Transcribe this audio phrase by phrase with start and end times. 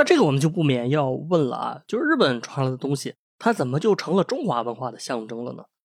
[0.00, 5.62] 那这个我们就不免要问了啊，就是日本传来的东西，它怎么就成了中华文化的象征了呢？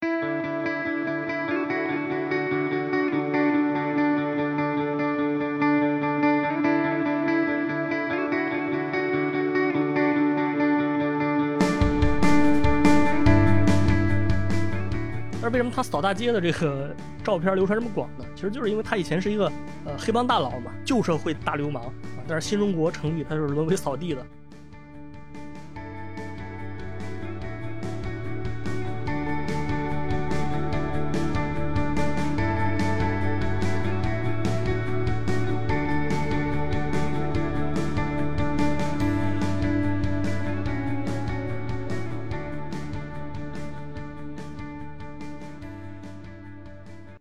[15.42, 18.24] 但是为什么他扫大街的这个照片流传这么广呢？
[18.34, 19.52] 其实就是因为他以前是一个
[19.84, 21.92] 呃黑帮大佬嘛，旧社会大流氓。
[22.28, 24.26] 但是新中国成立，它就是沦为扫地的。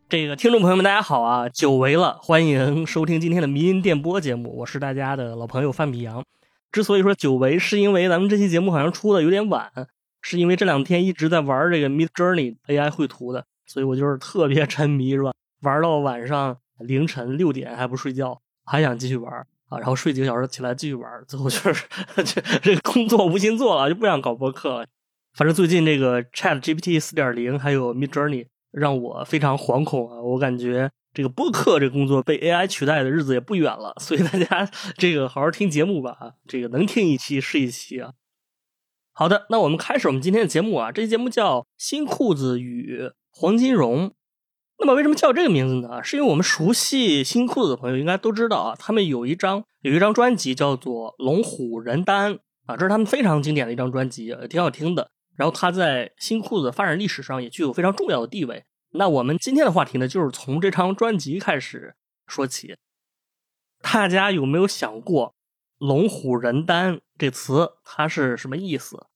[0.08, 1.50] 这个听众朋友们，大家好啊！
[1.50, 6.24] 久违了，欢迎收听今天的迷音电波节目，我是大家的老朋友范比阳。
[6.72, 9.72] 之所以说久违，是因为咱们这期节目好像出的有点晚，
[10.22, 15.32] 是因为这两天一直在玩这个 Mid Journey AI 绘图的，所以我就是特别沉迷，是吧？
[15.62, 19.34] 玩到晚上凌晨六点还不睡觉，还想继续玩
[19.70, 21.84] 啊，然后睡几个小时起来继续玩，最后就是
[22.24, 24.86] 这这个工作无心做了，就不想搞播客了。
[25.34, 28.46] 反正最近这个 Chat GPT 四点零还有 Mid Journey。
[28.76, 30.22] 让我非常惶恐啊！
[30.22, 36.34] 我感觉这个播客这工作被 AI 取代的日子也不远了，所以大家 这个好好听节目吧啊！
[36.48, 38.12] 这个能听一期是一期啊。
[39.14, 40.92] 好的，那我们开始我们今天的节目啊。
[40.92, 44.10] 这期节目叫《新裤子与黄金荣》。
[44.78, 46.04] 那么为什么叫这个名字呢？
[46.04, 52.34] 是因为我们熟悉新裤子的朋友应该都知道啊，他们有一张有一张专辑叫做《龙虎人丹》
[52.66, 55.12] 啊，这是他们非常经典的一张专辑，挺好听的。
[55.36, 58.66] 然后他在新裤子发展历史上也具有非常重要的地位。
[58.92, 61.96] 那我们今天的话题呢，就是从这张专辑开始
[62.28, 62.78] 说起。
[63.82, 65.36] 大家有没有想过
[65.78, 69.08] “龙虎人丹”这词它是什么意思？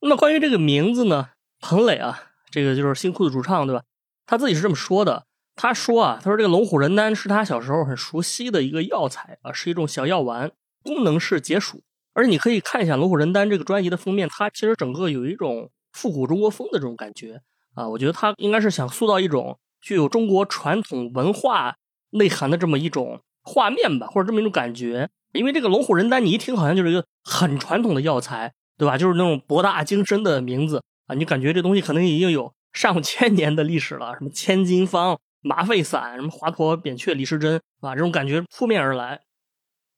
[0.00, 1.30] 那么关于这个名字呢，
[1.60, 3.84] 彭磊啊，这个就是新裤子主唱对吧？
[4.26, 5.26] 他自己是这么说的。
[5.54, 10.52] 他说啊，他说这个龙虎人丹是他小时候很熟悉的一个药材啊，是一种小药丸，
[10.82, 11.82] 功能是解暑。
[12.18, 17.40] 而你可以看一下《龙虎人丹》这个专辑的封面，它其实整个有一种复古中国风的这种感觉
[17.76, 17.88] 啊。
[17.88, 21.76] 我觉得它应该是想塑造一种具有中国传统文化
[22.10, 25.08] 内涵的这么一种画面吧，或者这么一种感觉。
[25.32, 28.98] 因为这个《龙虎人丹》，你一听好像就是一个很传统的药材，对吧？
[28.98, 39.20] 就是那种博大精深的名字啊，你感觉这东西可能已经有上千年的历史了，什么千金方、麻沸散、什么华佗扁鹊、李时珍啊，这种感觉扑面而来。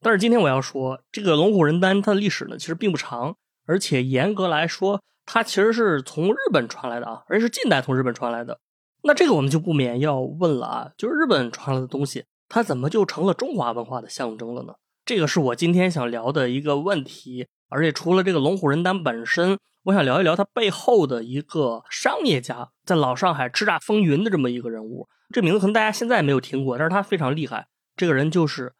[0.02, 8.58] 但是今天我要说，这个龙虎人丹它的历史呢，其实并不长，而且严格来说，它其实是从日本传来的啊，而且是近代从日本传来的。
[9.02, 14.72] 那这个我们就不免要问了啊，就是日本传来的东西，它怎么就成了中华文化的象征了呢？
[15.04, 17.46] 这个是我今天想聊的一个问题。
[17.68, 25.08] 而且除了这个龙虎人丹本身，我想聊一聊它背后的一个商业家，在老上海叱咤风云的这么一个人物。
[25.32, 27.68] 这名字可能大家现在没有听过，但是他非常厉害。
[27.96, 28.72] 这个人就是。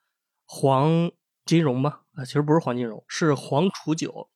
[0.53, 1.13] 黄
[1.45, 2.01] 金荣吗？
[2.17, 4.29] 啊，其实不是黄金荣，是黄楚九。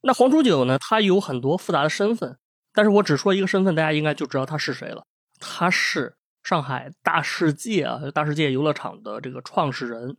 [0.00, 0.76] 那黄楚九呢？
[0.80, 2.36] 他有很多复杂的身份，
[2.74, 5.04] 但是我只说一个身份，大家应该就知道他是谁了。
[5.38, 10.16] 他是上海大世界啊，大世界游乐场的这个创始人。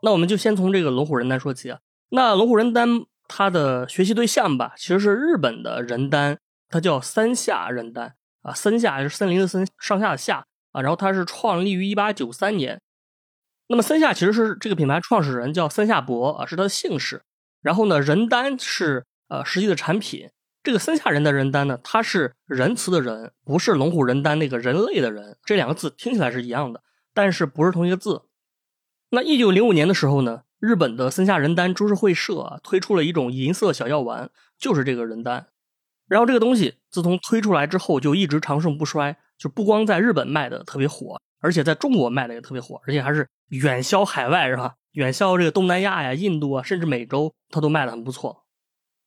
[0.00, 1.78] 那我们就先从这个龙虎人丹说起啊。
[2.08, 2.88] 那龙虎人丹
[3.28, 6.38] 他的学习对象吧，其实是日本的人丹，
[6.70, 10.80] 他叫三下人丹啊，三下是森林的森，上下的下啊。
[10.80, 12.80] 然后他是创立于一八九三年。
[13.72, 17.22] 那么森下其实是这个品牌创始人叫森下博啊，是他的姓氏。
[17.62, 20.28] 然后呢，人丹是呃实际的产品。
[20.62, 25.38] 这个森下人的人丹呢，它是仁慈的仁，不是龙虎人丹那个人类的人。
[25.46, 26.82] 这两个字听起来是一样的，
[27.14, 28.24] 但是不是同一个字。
[29.08, 34.28] 那一九零五年的时候呢，日本的森下人丹株式会社啊推出了一种银色小药丸，
[34.58, 35.46] 就是这个人丹。
[36.06, 41.18] 然后这个东西自从推出来之后，就一直长盛不衰，就不光在日本卖的特别火。
[41.42, 44.76] 而且在中国卖的也特别火，而且还是远销海外，是吧？
[44.92, 48.44] 远销这个东南亚呀、印度啊，甚至美洲，它都卖的很不错。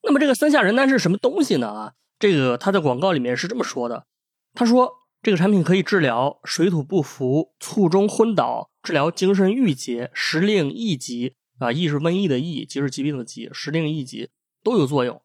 [0.03, 1.67] 那么这个三下人丹是什么东西呢？
[1.69, 4.05] 啊，这个他在广告里面是这么说的：
[4.53, 4.91] 他说
[5.23, 14.29] 这个产品可以治疗水土不服、卒中昏倒，治疗精神郁结、时令疫疾啊，疫是瘟疫的疫，疾是疾病的疾，时令疫疾
[14.63, 15.21] 都有作用。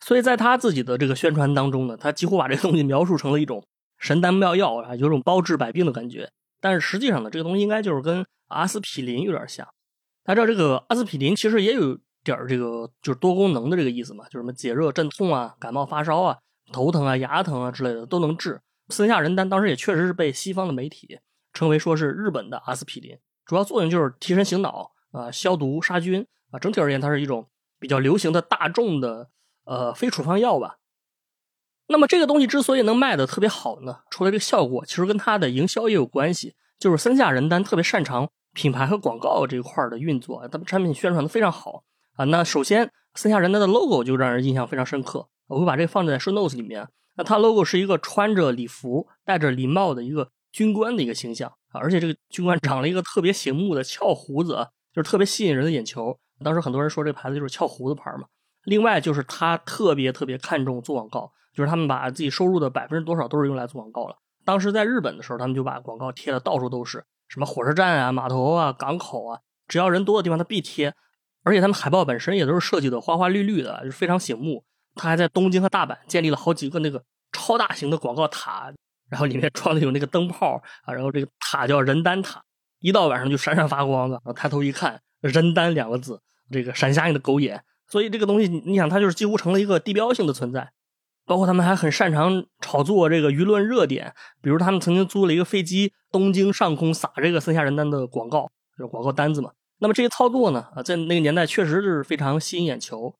[0.00, 3.62] 所以在他自己的这个宣传当中呢，他几乎把这个东西描述成了一种
[3.98, 6.30] 神丹妙药啊，有种包治百病的感觉。
[6.60, 9.66] 但是实际上呢，这个东西应该就是跟阿司匹林有点像。
[10.22, 16.36] 大家知道这个阿司匹林其实也有点这个就是多功能的这个意思嘛，就是什么解热镇痛啊、感冒发烧啊、
[16.72, 18.60] 头疼啊、牙疼啊之类的都能治。
[18.88, 21.18] 森下仁丹当时也确实是被西方的媒体
[21.52, 23.16] 称为说是日本的阿司匹林，
[23.46, 26.58] 主要作用就是提神醒脑啊、消毒杀菌啊。
[26.58, 27.48] 整体而言，它是一种
[27.78, 29.30] 比较流行的大众的
[29.64, 30.76] 呃非处方药吧。
[31.90, 36.54] 那么这个东西之所以能卖的特别好呢，除了这个效果，其实跟它的营销也有关系。
[36.78, 41.82] 就是森下仁丹特别擅长品牌和广告这一块的运作，他们产品宣传的非常好
[42.14, 42.24] 啊。
[42.26, 46.88] 那首先森下仁丹的 logo 就让人印象非常深刻，我会把这个放在 show notes 里面。
[47.16, 56.16] 那它 logo 是一个穿着礼服、戴着礼帽的一个军官的一个形象啊，而且这个军官长了一个特别醒目的翘胡子，就是特别吸引人的眼球。
[56.42, 58.26] 当时很多人说这牌子就是翘胡子牌嘛。
[58.64, 61.32] 另外就是他特别特别看重做广告。
[61.60, 64.16] 就是他们把自己收入的百分之多少都是用来做广告了。
[64.46, 70.94] 当时在日本的时候，他们就把广告贴的到处都是，什么火车站啊、码头啊、港口啊，只要人多的地方他必贴。
[71.42, 74.64] 而且他们海报本身也都是设计的花花绿绿的，就非常醒目。
[74.94, 78.72] 他还在东京和大阪建立了好几个那个超大型的广告塔，
[79.10, 82.42] 然后里面 装的有那个灯泡啊，然后这个塔叫人丹塔，
[82.80, 84.14] 一到晚上就闪闪发光的。
[84.16, 86.20] 然后抬头一看，人丹两个字，
[86.50, 87.62] 这个闪瞎你的狗眼。
[87.86, 90.70] 所以这个东西，你想，它就是几乎成了一个地标性的存在。
[91.30, 94.12] 包括他们还很擅长炒作这个舆论热点，
[94.42, 99.52] 比如他们曾经租了一个飞机，东京上空撒这个三下仁丹的广告，就是广告单子嘛。
[99.78, 103.14] 那么这些操作呢，啊，在那个年代确实是非常吸引眼球。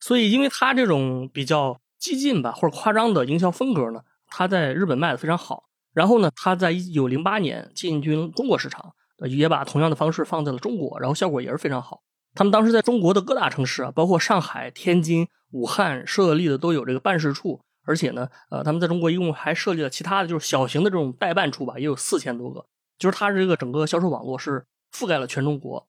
[0.00, 5.62] 所以，因为他这种比较激进吧或者夸张的营销风格呢，他在日本卖的非常好。
[5.94, 8.92] 然后呢，他在一九零八年进军中国市场，
[9.28, 12.02] 也把同样的方式放在了中国，然后效果也是非常好。
[12.34, 15.28] 他们当时在中国的各大城市啊，包括上海、天津。
[15.52, 22.66] 武汉设立的都有这个办事处，而且呢，呃，他们在中国一共还设立了其他的就是小型的这种代办处吧，也有四千多个。
[22.98, 25.86] 就是它这个整个销售网络是覆盖了全中国，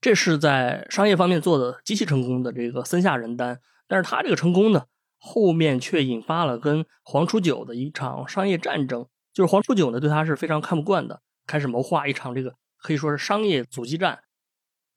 [0.00, 3.60] 这是在商业方面做的极其成功的这个森下仁丹。
[3.86, 4.86] 但是它这个成功呢，
[5.18, 9.06] 后面却引发了跟黄楚九的一场商业战争。
[9.32, 14.24] 就是黄楚九呢，对他是非常看不惯的，开始谋划一场这个可以说是商业阻击战。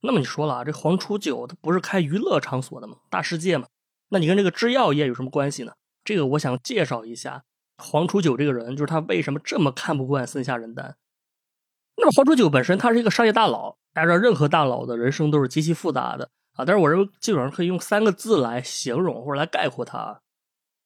[0.01, 2.97] 那么你说了啊，这黄楚九他不是开娱乐场所的吗？
[3.09, 3.67] 大世界嘛。
[4.15, 5.73] 那你跟这个制药业有什么关系呢？
[6.05, 7.43] 这个我想介绍一下
[7.77, 10.95] 黄楚九这个人，就是他为什么这么看不惯森下仁丹。
[11.97, 16.63] 那么黄楚九本身他是一个商业大佬，大家知道任何大佬的人生都是极其复杂的啊。
[16.63, 20.21] 但是我认为基本上可以用三个字来形容或者来概括他。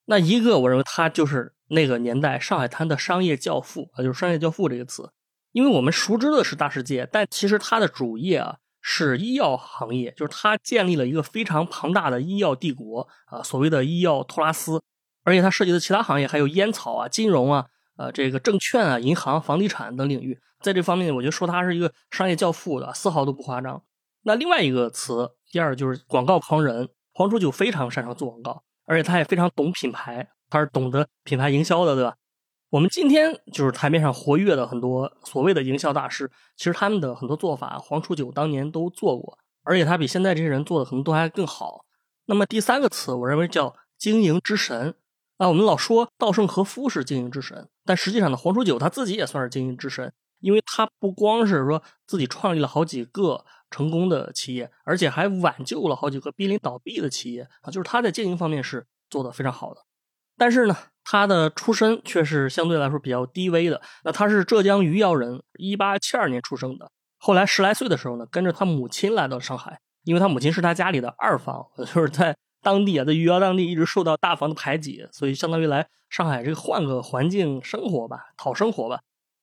[0.05, 5.11] 那一个我认为他就是那个年代上海滩的商业教父啊，就是商业教父这个词。
[5.51, 8.57] 因为我们熟知的是大世界，但其实他的主业啊。
[8.91, 14.81] 是医药行业，就是他建立了一个非常庞大的医药帝国啊，所谓的医药托拉斯，
[15.24, 23.80] 而且他涉及的其他行业还有烟草啊、金融啊、呃这个证券啊、银行、房地产等领域，在这方面，我觉得说他是一个商业教父的，丝毫都不夸张。
[24.24, 32.15] 那另外一个词，第二就是广告狂人，黄楚九非常擅长做广告，而且他也非常懂品牌，他是懂得品牌营销的，对吧？
[32.71, 41.86] 我们今天就是台面上活跃的很多所谓的营销大师，其实他们的很多做法，黄楚九当年都做过，而且他比现在这些人做的可能都还更好。
[42.25, 44.94] 那么第三个词，我认为叫经营之神
[45.38, 45.48] 啊。
[45.48, 59.81] 我们老说稻盛和夫是经营之神，但实际上呢，黄楚九他自己也算是经营之神，因为他不光是说自己创立了好几个成功的企业，而且还挽救了好几个濒临倒闭的企业啊，就是他在经营方面是做的非常好的。
[60.39, 60.75] 但是呢。
[61.12, 63.81] 他的出身却是相对来说比较低微的。
[64.03, 66.91] 那他是浙江余姚人，一八七二年出生的。
[67.18, 79.00] 后来十来岁的时候呢，跟着他母亲来到上海，因为他母亲是他家里的二房， 就是在当地啊，在余姚当地一直受到大房的排挤，所以相当于来上海这个换个环境生活吧，讨生活吧。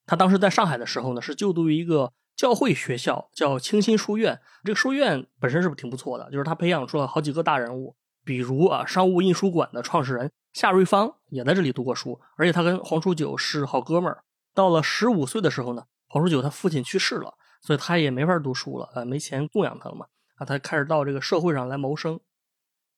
[0.07, 4.39] 他当时在上海的时候呢，是就读于一个教会学校，叫清心书院。
[4.63, 10.31] 这个书院本身是不挺不错的，就是他培养出了好几个大人物，比如啊，商务印书馆的创始人。
[10.57, 14.25] 夏瑞芳也在这里读过书，而且他跟黄楚九是好哥们儿。
[14.55, 22.19] 到了十五岁的时候呢，黄楚九他父亲去世了，所以他也没法读书了，呃，没钱供养他了嘛，啊，他开始到这个社会上来谋生。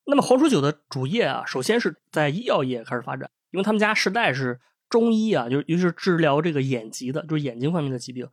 [0.05, 8.31] 那么黄楚九的主业啊，首先是在医药业开始发展，因为他们家世代是中医啊，就尤其是治疗这个眼疾的，就是眼睛方面的疾病。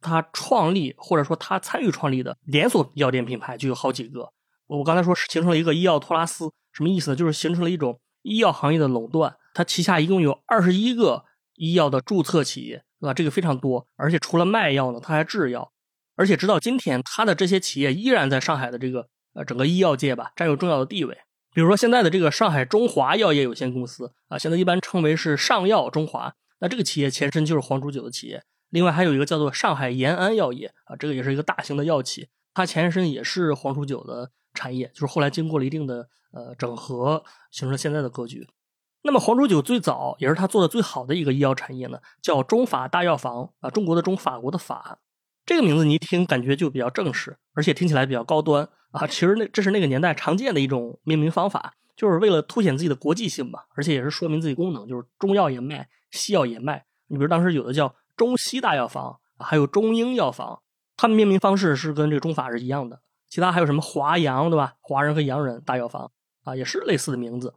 [0.00, 4.32] 他创立或者说他参与创立的连锁药店品牌就有好几个。
[4.68, 7.16] 我刚才说是形成了一个医药托拉斯，什么意思呢？
[7.16, 8.00] 就是形成了一种。
[8.22, 11.24] 医药行业的垄断，它旗下一共有二十一个
[11.56, 13.14] 医药的注册企业，对吧？
[13.14, 15.72] 这个非常多，而且除了卖药呢，它还制药，
[16.16, 21.18] 而且直到今天，它的这些企业依然在上海的这个呃整个医药界吧占有重要的地位。
[21.54, 28.42] 比如说现在的这个上海中华药业有限公司啊，现在一般称为是上药中华，那这个企业前身就是黄竹酒的企业。
[28.70, 36.08] 另外还有一个叫做上海延安药业啊，这个也是一个大型的药企，它前身也是黄楚九的产业，就是后来经过了一定的。
[36.32, 38.48] 呃，整合形成现在的格局。
[39.02, 45.00] 那么黄竹酒最早也是他做的最好的一个医药产业呢，叫中法大药房啊，中国的中，法国的法。
[45.44, 49.06] 这个名字你一听感觉就比较正式，而且听起来比较高端啊。
[49.08, 56.86] 其实那这是那个年代常见的一种命名方法，就是为了凸显自己的国际性嘛，而且也是说明自己功能，就是中药也卖，西药也卖。
[57.08, 60.62] 你比如当时有的叫中西大药房，还有中英药房，
[60.96, 63.00] 他们命名方式是跟这个中法是一样的。
[63.28, 64.74] 其他还有什么华阳，对吧？
[64.80, 66.12] 华人和洋人大药房
[66.44, 67.54] 啊，也是类似的名字。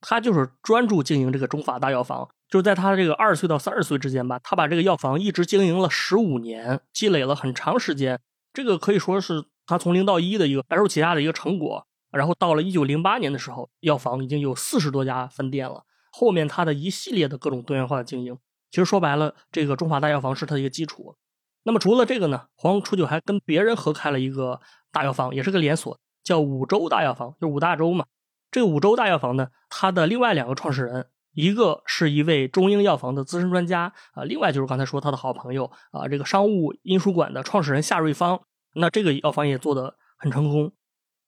[0.00, 8.20] 他就是专注经营这个中法大药房，就是在他这个二十岁到三十岁之间吧，他把这个药房一直经营了十五年，积累了很长时间。
[8.52, 11.84] 这个可以说是他从零到一的一个白手起家的一个成果。
[12.10, 15.84] 然后到了一九零八年的时候，药房已经有四十多家分店了。
[16.10, 18.38] 后面他的一系列的各种多元化的经营，
[18.70, 21.16] 其实说白了，这个中法大药房是他的一个基础。
[21.64, 24.60] 那么除了这个呢，黄初九还跟别人合开了一个
[24.90, 28.04] 大药房，也是个连锁，叫五洲大药房，就五大洲嘛。
[28.50, 38.40] 这个五洲大药房呢，它的另外两个创始人，一个是一位中英药房的资深专家啊，另外就是刚才说他的好朋友啊，这个商务印书馆的创始人夏瑞芳。
[38.74, 40.70] 那这个药房也做得很成功。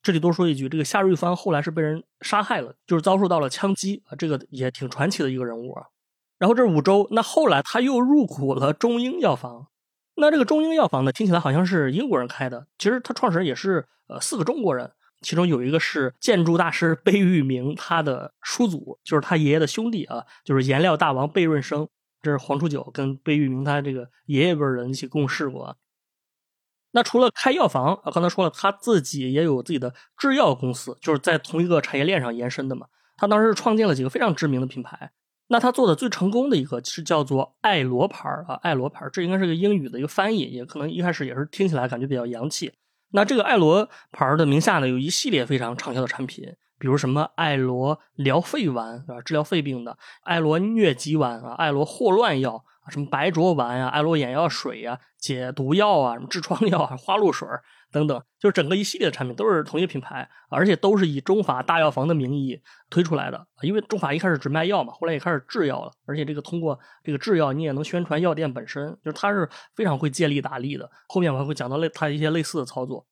[0.02, 5.86] 这里多说一句，这个夏瑞芳后来是被人杀害了，就是遭受到了枪击啊，这个也挺传奇的一个人物啊。
[6.38, 9.66] 然后这是五洲，那后来他又入股了中英药房。
[10.16, 14.90] 那这个中英药房呢，听起来好像是英国人开的，其实他创始人也是呃四个中国人，
[15.20, 21.88] 其中有一个是建筑大师贝聿铭，他的叔祖就是他爷爷的兄弟啊，就是颜料大王贝润生，
[22.20, 25.76] 这是黄初九跟贝聿铭他这个爷爷辈人一起共事过。
[26.92, 32.88] 那除了开药房啊，刚才说了他自己也有自己的制药公司，就是在同一个产业链上延伸的嘛。
[33.16, 35.12] 他当时创建了几个非常知名的品牌。
[35.46, 42.72] 那他做的最成功的一个是叫做爱罗牌啊，爱罗牌这应该是个英语的一个翻译，也可能一开始也是听起来感觉比较洋气。
[43.12, 46.44] 那这个艾罗牌的名下呢，有一系列非常畅销的产品，
[46.78, 63.46] 比如什么艾罗疗肺丸啊，治疗肺病的；艾罗疟疾丸啊，艾罗霍乱药啊，什么白灼丸呀，艾罗眼药水呀，解毒药啊，什么痔疮药啊，花露水儿等等，就是整个一系列的产品都是同一个品牌，而且都是以中法大药房的名义推出来的。
[63.62, 70.90] 因为中法一开始只卖药嘛，后来也开始制药了，而且这个通过这个制药，你也能宣传药店本身，就是它是非常会借力打力的。
[71.08, 73.06] 后面我还会讲到类它一些类似的操作。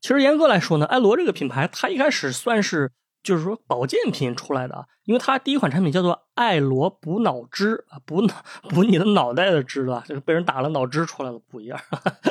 [0.00, 2.92] 其实严格来说呢，艾罗这个品牌，它一开始算是。
[3.28, 8.34] 就是说保健品出来的啊，因为它第一款产品叫做艾罗补脑汁啊，补脑
[8.70, 11.78] 补你的脑袋的汁啊，就是被人打了脑汁出来了，不一样，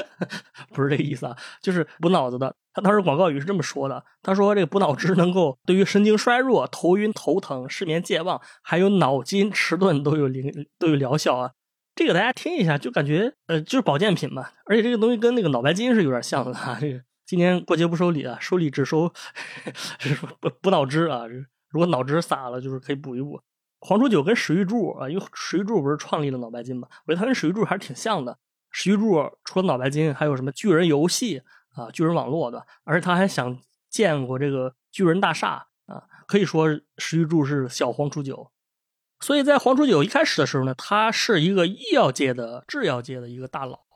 [0.74, 2.56] 不是这个意思啊，就是补脑子的。
[2.74, 11.52] 他当时广告语是这么说的，他说这个补脑汁能够对于神经衰弱、头晕头疼、失眠健忘，还有脑筋迟钝都有灵都有疗效啊。
[11.94, 17.02] 这个大家听一下，就感觉呃就是保健品嘛，而且这个东西跟那个脑白金是有点像的啊，这个。
[17.28, 19.14] 今年过节不收礼啊，收礼只收
[20.40, 21.24] 补补脑汁啊。
[21.68, 23.42] 如果脑汁洒了，就是可以补一补。
[23.82, 28.40] 黄初九跟史玉柱啊，因为史玉柱不是创立了脑白金嘛，我觉得他跟史玉柱还是挺像的。
[28.72, 31.42] 史玉柱除了脑白金，还有什么巨人游戏
[31.76, 36.04] 啊、巨人网络的，而且他还想建过这个巨人大厦啊。
[36.28, 38.50] 可以说史玉柱是小黄初九。
[39.20, 43.87] 所以在黄初九一开始的时候呢，他是一个医药界的、制药界的一个大佬。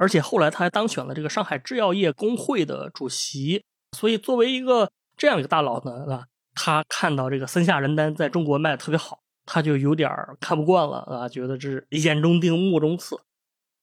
[0.00, 13.20] 而且后来他还当选了这个上海制药业工会的主席，所以作为一个这样一个大佬呢，啊，他看到这个森下仁丹在中国卖的特别好，他就有点看不惯了啊，觉得这是眼中钉、目中刺。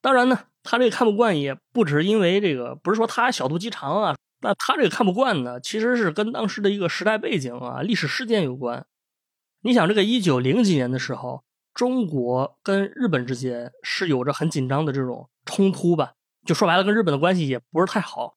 [0.01, 8.87] 当然呢，他这个看不惯也不只是因为这个，不是说他小肚鸡肠啊，那他这个看不惯呢，其实是跟当时的一个时代背景啊、历史事件有关。
[9.61, 11.43] 你想，这个一九零几年的时候，
[11.77, 15.29] 中国跟日本之间是有着很紧张的这种。
[15.45, 18.35] 冲突吧，就说白了，跟日本的关系也不是太好。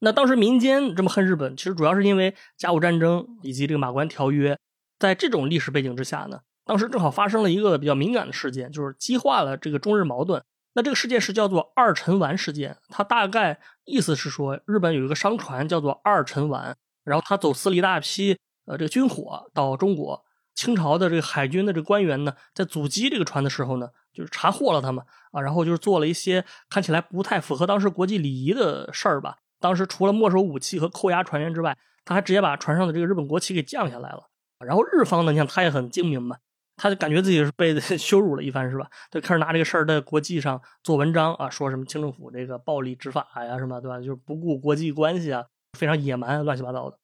[0.00, 4.56] 那当时民间这么恨日本，其实主要是因为甲午战争以及这个马关条约。
[4.98, 10.40] 在这种历史背景之下呢，当时正好发生了一个比较敏感的事件，就是激化了这个中日矛盾。
[10.74, 20.24] 那这个事件是叫做二陈丸事件，它大概意思是说，日本有一个商船叫做二陈丸，然后他走私了一大批呃这个军火到中国。
[20.60, 25.02] 清朝的这个海军的这个官员呢，在阻击这个船的时候呢，就是查获了他们
[25.32, 29.38] 啊，然后就是做了一些看起来不太符合当时国际礼仪的事儿吧。
[29.58, 34.28] 当时除了没收武器和扣押船员之外，他还直接把船上的这个日本国旗给降下来了。
[34.58, 36.36] 然后日方呢，你看他也很精明嘛，
[36.76, 38.86] 他就感觉自己是被 羞辱了一番，是吧？
[39.10, 43.98] 就开始拿这个事儿在国际上做文章啊，说什么清政府这个暴力执法呀，什么对吧？
[43.98, 45.42] 就是不顾国际关系啊，
[45.78, 46.98] 非常野蛮，乱七八糟的。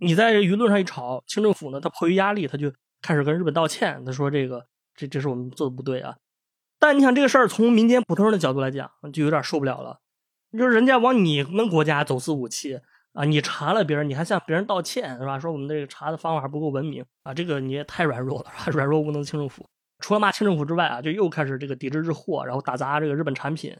[0.00, 2.72] 你在舆论上一吵，清政府呢，他迫于压力，他就。
[3.02, 6.16] 开始跟日本道歉，他说：“这个，这这是我们做的不对啊。”
[6.78, 10.00] 但你想这个事儿，从民间普通人的角度来讲，就有点受不了了。
[10.52, 12.80] 就是人家往你们国家走私武器
[13.12, 15.38] 啊，你查了别人，你还向别人道歉是吧？
[15.38, 19.68] 说我们这个查的方法还不够文明啊，这个你也太软弱了是吧， 软弱无能的清政府。
[19.98, 23.76] 除了骂清政府之外啊，就又开始这个抵制日货，然后打砸这个日本产品。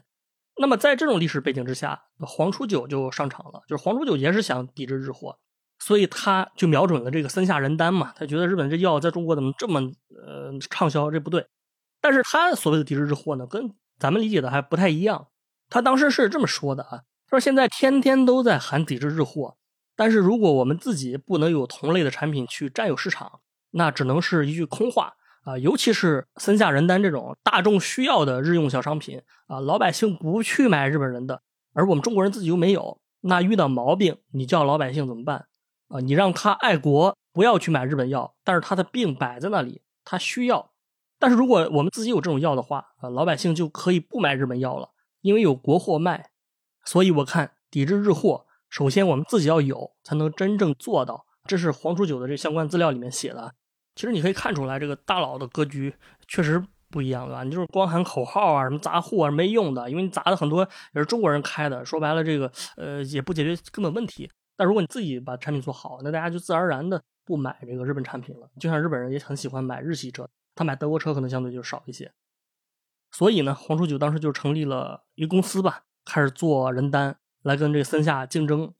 [0.57, 5.39] 那么在这种历史背景之下，黄初九就上场了，就是黄初九也是想抵制日货，
[5.79, 11.47] 所以他就瞄准了这个森下仁丹嘛，他觉得日本这药在中国怎么这么呃畅销，这不对。
[12.01, 15.27] 但是他所谓的抵制日货呢，跟咱们理解的还不太一样。
[15.69, 19.55] 他当时是这么说的啊，他说现在天天都在喊抵制日货，
[19.95, 23.39] 但是如果我们自己不能有同类的产品去占有市场，
[23.71, 25.57] 那只能是一句空话啊。
[25.57, 31.41] 尤其是森下仁丹这种大众需要的日用小商品啊，老百姓不去买日本人的，
[31.73, 35.45] 而我们中国人自己又没有，那遇到毛病你叫老百姓怎么办
[35.89, 35.99] 啊？
[35.99, 40.71] 你让他爱国，不要去买日本药，但是他的病摆在那里，他需要。
[41.19, 44.91] 但是如果我们自己有这种药的话啊，老百姓就可以不买日本药了。
[45.21, 46.29] 因为有国货卖，
[46.85, 51.25] 所以我看抵制日货，首先我们自己要有，才能真正做到。
[51.45, 53.53] 这是黄楚九的这相关资料里面写的。
[53.95, 55.93] 其实你可以看出来，这个大佬的格局
[56.25, 57.43] 确实不一样，对吧？
[57.43, 60.61] 你就是光喊口号啊，什么砸货啊，没用的，因为你砸的很多
[60.93, 64.31] 也是中国人开的，说白了，这个呃也不解决根本问题。
[64.59, 68.49] 但如果你自己把产品做好，那大家就自然而然的不买这个日本产品了。
[68.59, 72.11] 就像日本人也很喜欢买日系车，他买德国车可能相对就少一些。
[73.09, 78.73] 所以呢，黄初九当时就成立了一个公司吧，开始做人丹来跟这个森下竞争。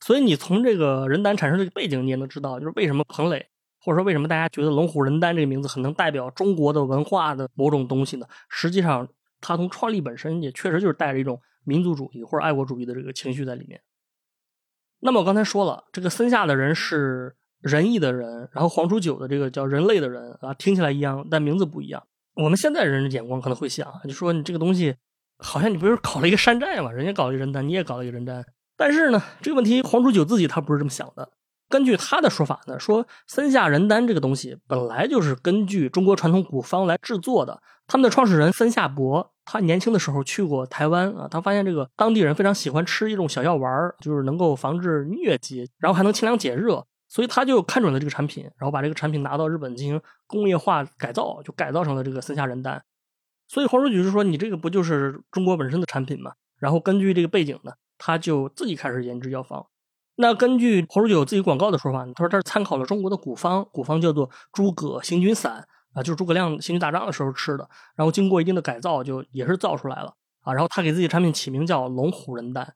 [0.00, 3.50] 所以你从这个人丹产生这个背景，你也能知道，就是为什么彭磊，
[3.82, 8.26] 或者说为什么大家觉得龙虎人丹这个名字很能代表中国的文化的某种东西呢？
[8.48, 9.06] 实际上，
[9.42, 13.78] 它从创立本身也确实就是带着一种民族主义或者爱国主义的这个情绪在里面。
[15.00, 22.02] 那么我刚才说了，这个森下的人是仁义的人，然后黄初九的这个叫人类的人啊，听起来一样，但名字不一样。
[22.34, 24.94] 我们现在人的眼光可能会想，就说你这个东西，
[25.38, 26.90] 好像你不是搞了一个山寨嘛？
[26.90, 28.44] 人家搞了一个人丹，你也搞了一个人丹。
[28.76, 31.30] 但是呢，这个问题黄初九自己他不是这么想的。
[31.68, 37.60] 根据他的说法呢，说森下仁丹这个东西本来就是根据中国传统古方来制作的。
[37.86, 43.70] 他们的创始人森下博，他年轻的时候去过台湾啊，他发现这个当地人非常喜欢吃一种小药丸
[44.00, 46.84] 就是能够防治疟疾，然后还能清凉解热。
[47.10, 52.82] 所以他就看准了这个产品，然后把这个产品拿到日本进行工业化改造，就改造成了这个森下仁丹。
[53.46, 59.64] 所以黄书举就说：“你这个不就是中国本身的产品吗？”然后根据这个背景呢，他就自己开始研制药方。
[60.20, 67.68] 那根据侯书举自己广告的说法，他说他是参考了中国的古方，古方叫做诸葛行军散啊，就是诸葛亮行军打仗的时候吃的。
[67.94, 70.52] 然后经过一定的改造，就也是造出来了啊。
[70.52, 72.74] 然后他给自己产品起名叫龙虎人丹。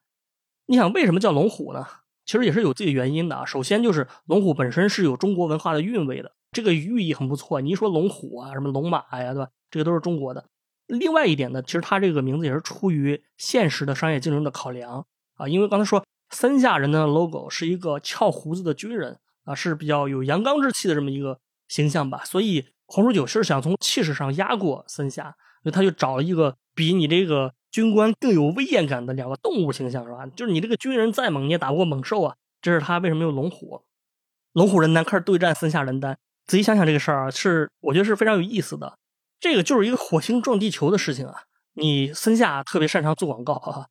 [0.66, 1.84] 你想为什么叫龙虎呢？
[2.24, 3.44] 其实也是有自己原因的啊。
[3.44, 7.60] 首先就是龙虎本身是有中国文化的韵味的，这个寓意很不错。
[7.60, 9.50] 你一说龙虎啊，什么龙马呀，对吧？
[9.68, 10.44] 这个都是中国的。
[10.86, 15.48] 另外一点呢，其实它这个名字也是出于现实的商业竞争的考量啊。
[15.48, 22.24] 因为刚才说森下人的 logo 是一个翘胡子的军人啊，是比较有阳刚之气的这么一个形象吧。
[22.24, 27.54] 所以黄书九是想从气势上压过森下，所以他就找了一个比你这个。
[27.72, 30.26] 军官更有威严感的两个动物形象是吧？
[30.36, 32.36] 就是你这个军人再猛，你也打不过猛兽啊。
[32.60, 33.80] 这是他为什么用龙虎，
[34.52, 36.18] 龙虎人单开始对战森下人单。
[36.44, 38.98] 仔细想想这个事儿啊，是我觉得是非常有意思的。
[39.40, 41.44] 这个就是一个火星撞地球的事情啊。
[41.72, 43.86] 你森下特别擅长做广告啊，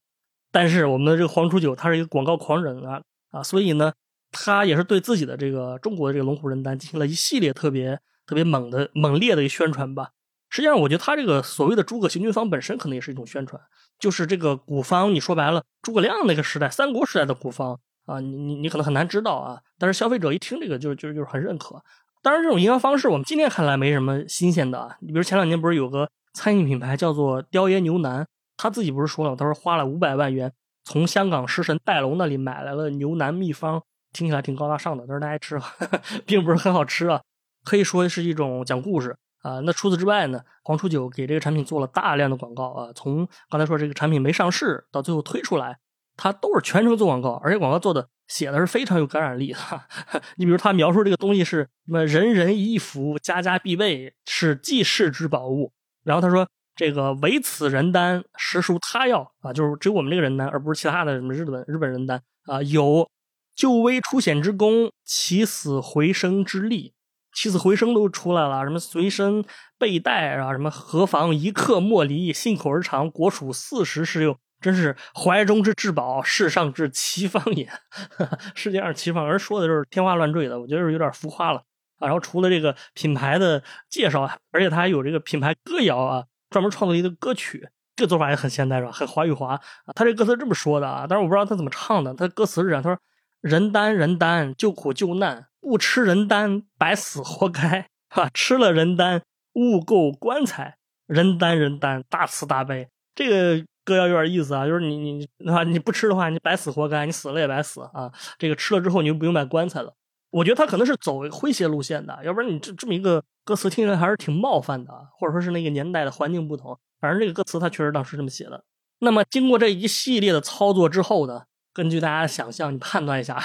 [0.52, 3.94] 但是我们的这个黄初九他是一个广告狂人啊啊，所以呢，
[4.32, 10.10] 他也是对自己的这个中国的这个龙虎人丹进行了一系列特别特别猛的猛烈的一个宣传吧。
[10.50, 13.62] 实际上，我觉得他这个所谓的诸葛行军方本身可能也是一种宣传，
[13.98, 15.14] 就是这个古方。
[15.16, 19.62] 你说白了，诸葛亮那个时代，三国时代的古方啊，你你你可能很难知道啊。
[19.80, 21.82] 但是消费者一听这个，就就就是很认可。
[22.22, 24.98] 当然，这种营销方式我们今天看来没什么新鲜的啊。
[25.00, 28.28] 你比如前两年不是有个餐饮品牌叫做雕爷牛腩，
[28.62, 33.82] 他自己不是说了，他说花了五百万元从香港食神戴龙那里买来了牛腩秘方，
[34.13, 35.60] 听起来挺高大上的，但是大家吃
[36.28, 37.19] 并不是很好吃啊，
[37.65, 39.17] 可以说是一种讲故事。
[39.41, 40.39] 啊，那除此之外呢？
[40.63, 45.80] 黄初九给这个产品做了大量的广告啊，从刚才说这个产品没上市到最后推出来，
[46.15, 49.60] 他都是全程做广告，而且广告做的写的是非常有感染力的。
[50.38, 55.74] 你比如他描述这个东西是什么，人人一服，家家必备，是济世之宝物。
[56.04, 63.10] 然后他说这个唯此人丹，实属他要啊，就是只有我们这个人丹，而不是其他的什么日本日本人丹啊，有
[63.56, 66.94] 救危出险之功，起死回生之力。
[67.34, 69.46] 起死回生都出来了，什么随身
[69.80, 77.72] 备带啊，什么何妨一刻莫离，信口而长，国属四时是用，真是怀中之至宝，世上之奇方也。
[78.54, 81.60] 世界上奇方，而说的就是天花乱坠的，我觉得是有点浮夸了
[82.00, 82.02] 啊。
[82.02, 88.92] 然后除了这个品牌的介绍啊，而且他还有这个品牌歌谣啊，专门创作一个歌曲，这个做法也很现代是吧？
[88.92, 89.62] 很华语华啊。
[89.96, 92.14] 他这歌词这么说的啊，但是我不知道他怎么唱的。
[92.14, 93.00] 他歌词是这样，他说
[93.42, 97.88] ：“人丹人丹，救苦救难。”不吃人丹，白死活该！
[98.10, 99.22] 哈，吃了人丹，
[99.54, 100.78] 误购棺材。
[101.06, 102.90] 人丹人丹，大慈大悲。
[103.14, 108.12] 这个歌要有点意思啊，就是你你啊你不吃的话，你白死活该，你死了也白死啊。
[108.40, 109.94] 这个吃了之后你就不用买棺材了。
[110.32, 116.80] 我觉得他可能是走诙谐路线的，要不然你这这么一个歌词听着还是挺冒犯的，或者说是那个年代的环境不同。
[117.02, 118.64] 反正这个歌词他确实当时这么写的。
[119.00, 123.42] 那么经过这一系列的操作之后呢，根据大家的想象，你判断一下，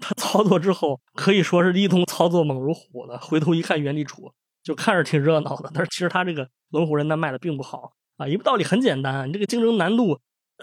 [0.00, 3.18] 他操作之后可以说是一通操作猛如虎的。
[3.18, 8.26] 回头一看原地杵，就看着挺热闹的，但是其实他这个龙虎人丹卖的并不好啊。
[8.26, 10.18] 一个道理很简单，你这个竞争难度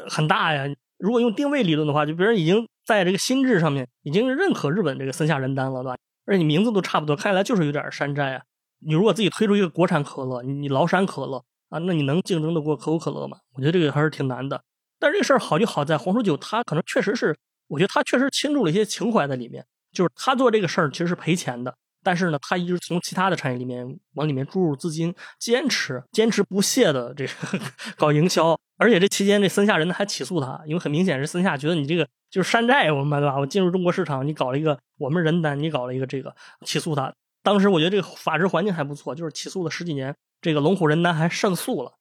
[0.10, 0.74] 很大呀。
[0.98, 2.68] 如果用定位理论的话，就别人已经。
[2.88, 5.98] 在这个心智上面已经认可日本这个森下仁丹了，对吧？
[6.26, 8.42] 而且你名字都差不多，看起来就是有点山寨啊。
[8.80, 13.38] 你如果自己推出一个国产可乐，你崂山可乐啊，那你能竞争得过可口可乐吗？
[13.54, 14.62] 我觉得这个还是挺难的。
[15.00, 21.76] 但是这个事儿好就好在黄楚九他可能确实是，我觉得他确实倾注了一些情怀在里面，就是他做这个事儿其实是赔钱的。
[22.04, 27.34] 但是呢，他一直从其他的产业里面往里面注入资金，坚持坚持不懈的这个
[27.98, 33.38] 搞营销，而且这期间这森下人呢还起诉他，因为很明显是森下觉得你这个就是山寨我们对吧？
[33.38, 36.34] 我进入中国市场，你搞了一个我们人单，你搞了一个这个
[36.66, 37.14] 起诉他。
[37.44, 41.98] 当时我觉得这个法治环境还不错，就是起诉了十几年，这个龙虎人丹还胜诉了。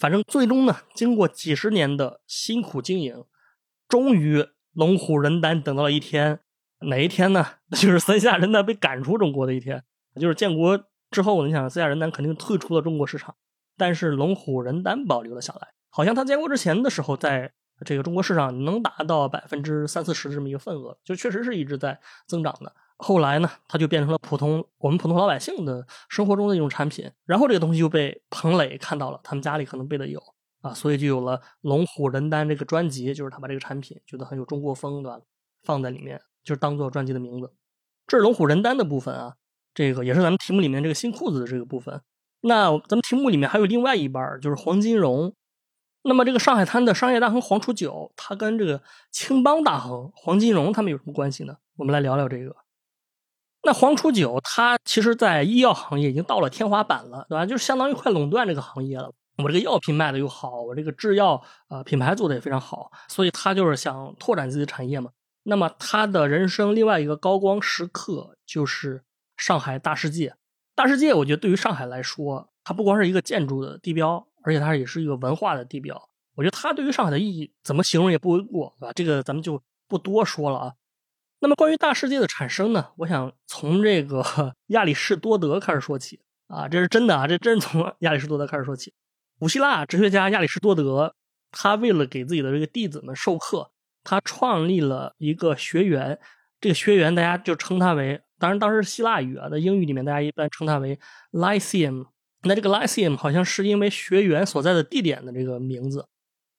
[0.00, 3.24] 反正最终呢，经过几十年的辛苦经营，
[3.88, 6.40] 终于龙虎人丹等到了一天。
[6.82, 7.46] 哪一天呢？
[7.76, 9.84] 就是三下人丹被赶出中国的一天，
[10.18, 13.34] 就是建国之后，你想三下人丹肯定退出了中国市场，
[13.76, 15.68] 但是龙虎人丹保留了下来。
[15.90, 17.52] 好像他建国之前的时候，在
[17.84, 22.74] 这个中国市场能达到百分之三四十这么一个份额，就确实是一直在增长的。
[23.02, 27.10] 后来呢，它就变成了普通我们普通老百姓的生活中的一种产品。
[27.24, 30.22] 然后这个东西就被彭磊看到了，他们家里可能备的有
[30.60, 35.18] 啊，所以就有了龙虎人丹这个专辑，就是他把这个产品觉得很有中国风，对吧？
[35.62, 36.20] 放在里面。
[36.42, 37.52] 就是当做专辑的名字，
[38.06, 39.36] 这是龙虎人丹的部分啊，
[39.74, 42.00] 这个也是咱们题目里面这个新裤子的这个部分。
[42.40, 45.34] 那咱们题目里面还有另外一半，就是黄金荣。
[46.02, 51.58] 那么这个上海滩的商业大亨黄楚九，他跟这个青帮大亨黄金荣他们有什么关系呢？
[51.76, 52.56] 我们来聊聊这个。
[53.62, 57.44] 那黄楚九他其实在医药行业已经到了天花板了，对吧？
[57.44, 59.12] 就是相当于快垄断这个行业了。
[59.38, 65.10] 我这个药品卖的又好，我这个制药呃品牌做的也非常好，所以他就是想拓展自己的产业嘛。
[65.42, 69.02] 那么他的人生另外一个高光时刻就是
[69.36, 70.34] 上海大世界。
[70.74, 76.00] 大世界，我觉得对于上海来说，它不光是一个建筑的地标，而且它也是一个文化的地标。
[76.34, 78.92] 我觉得它对于上海的意义怎么形容也不为过，对吧？
[78.94, 80.72] 这个咱们就不多说了啊。
[81.40, 84.22] 那么关于大世界的产生呢，我想从这个
[84.68, 88.92] 亚里士多德开始说起啊，这是真的啊，这真是从亚里士多德开始说起。
[89.38, 91.14] 古希腊哲学家亚里士多德，
[91.50, 93.70] 他为了给自己的这个弟子们授课。
[94.02, 96.18] 他创立了一个学员，
[96.58, 100.98] 这个学员大家就称他为，当然当时希腊语啊，在英语里面大家一般称他为
[101.32, 102.06] Lyceum。
[102.44, 106.06] 那这个 Lyceum 好像是因为学员所在的地点的这个名字。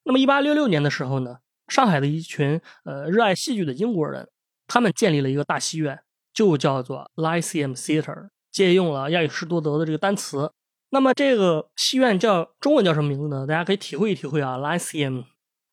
[0.03, 4.29] 那么1866年的时候呢，上海的一群呃热爱戏剧的英国人，
[4.73, 5.99] 他们建立了一个大戏院，
[6.33, 10.49] 就叫做 Lyceum Theatre，借用了亚里士多德的这个单词。
[10.91, 13.45] 那么这个戏院叫中文叫什么名字呢？
[13.45, 15.25] 大家可以体会一体会啊，Lyceum。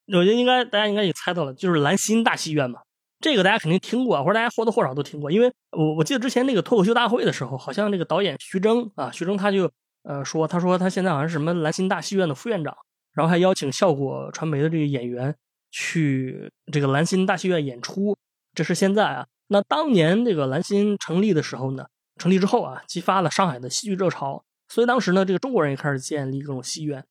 [0.09, 2.81] 我觉得应该大家应该也猜到了，就是兰心大戏院嘛。
[3.21, 5.31] 这个大家肯定听过，或者大家或多或少都听过。
[5.31, 9.71] 因为我我记得之前那个脱口秀大会的时候，好像那个导演徐峥啊，徐峥他就
[10.03, 12.77] 呃说，他说他现在好像是什么兰心大戏院的副院长，
[13.13, 15.33] 然后还邀请效果传媒的这个演员
[15.71, 18.17] 去这个兰心大戏院演出。
[18.55, 27.05] 这是现在啊，那当年这个兰心成立的时候呢，成立之后啊，激发了上海的戏剧热潮，所以当时呢，这个中国人也开始建立各种戏院。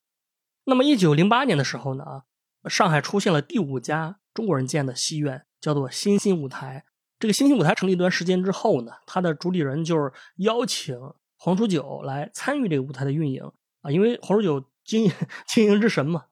[0.64, 2.22] 那么一九零八年的时候呢啊。
[2.68, 6.84] 上海出现了第五家中国人建的戏院，叫做新兴舞台。
[7.18, 10.98] 这个新兴舞台成立一段时间之后呢，它的主理人就是邀请
[11.36, 15.12] 黄楚九来参与这个舞台的运营啊，因为黄楚九经营
[15.46, 16.24] 经营之神嘛。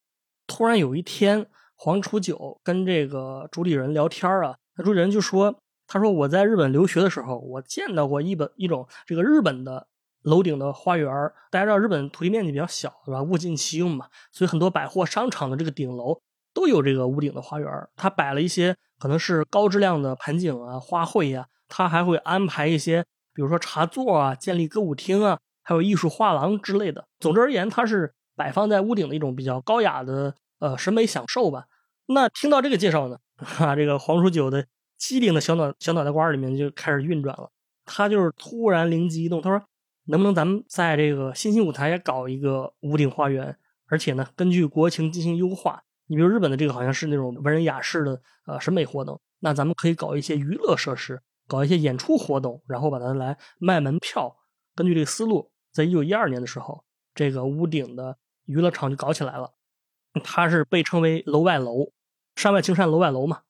[0.48, 9.86] 突然有一天，黄楚九跟这个主理人聊天啊，那主理人就说：“他说我在日本留学的时候，我见到过一本一种这个日本的。”
[10.26, 11.08] 楼顶的花园
[11.52, 13.22] 大家知道日本土地面积比较小，是吧？
[13.22, 16.20] 物尽其用嘛，所以很多百货商场的这个顶楼
[16.52, 27.06] 都有这个屋顶的花园它摆了一些可能是高质量的盆景啊、花卉呀，它还会安排一些，比如说茶座啊、建立歌舞厅啊，还有艺术画廊之类的。
[27.20, 31.66] 总之而言，它是摆放在屋顶的一种比较高雅的呃审美享受吧。
[32.06, 37.50] 那听到这个介绍呢，哈， 这个黄楚九的机灵的小脑小脑袋瓜里面就开始运转了，
[37.84, 39.62] 他就是突然灵机一动，他说。
[40.08, 43.58] 能不能咱们在这个新兴舞台也搞一个屋顶花园？
[43.86, 45.82] 而且呢，根据国情进行优化。
[46.06, 54.32] 你比如日本的这个好像是那种文人雅士的呃审美活动，那咱们可以搞一些娱乐设施，搞一些演出活动，然后把它来卖门票。
[54.76, 59.54] 根据这个思路，在一九一二年的时候，这个屋顶的娱乐场就搞起来了。
[60.22, 61.90] 它是被称为楼外楼，
[62.36, 63.40] 山外青山楼外楼嘛。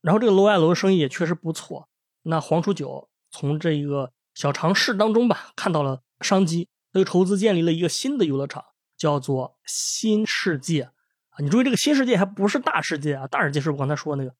[0.00, 1.88] 然后这个楼外楼的生意也确实不错。
[2.22, 8.64] 那黄楚九从这一个小尝试当中吧，看到了商机，他就筹资建立了一个新的游乐场，
[8.96, 10.92] 叫做新世界啊。
[11.38, 14.36] 你注意，这个新世界还不是大世界啊，大世界是我刚才说的那个。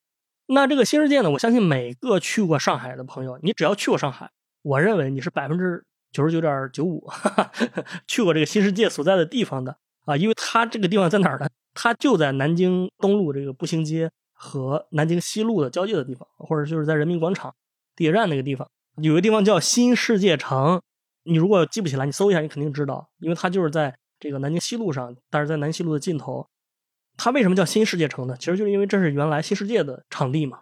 [0.46, 7.10] 那这个新世界呢，我相信每个去过上海的朋友，你只要去过上海，我认为你是百分之九十九点九五
[8.06, 11.48] 去过这个新世界所在的地方的啊，因为它这个地方在哪儿呢？
[11.74, 17.54] 它就在南京东路这个步行街和南京西路的交界的地方，或者就是在人民广场
[17.96, 20.80] 地铁站那个地方，有个地方叫新世界城。
[21.24, 26.46] 你如果记不起来，你搜一下，你肯定知道，因为它就是在这个南京西路上，但是在南西路的尽头。
[27.16, 28.36] 它为什么叫新世界城呢？
[28.38, 30.60] 其实就是因为这是原来新世界的场地嘛。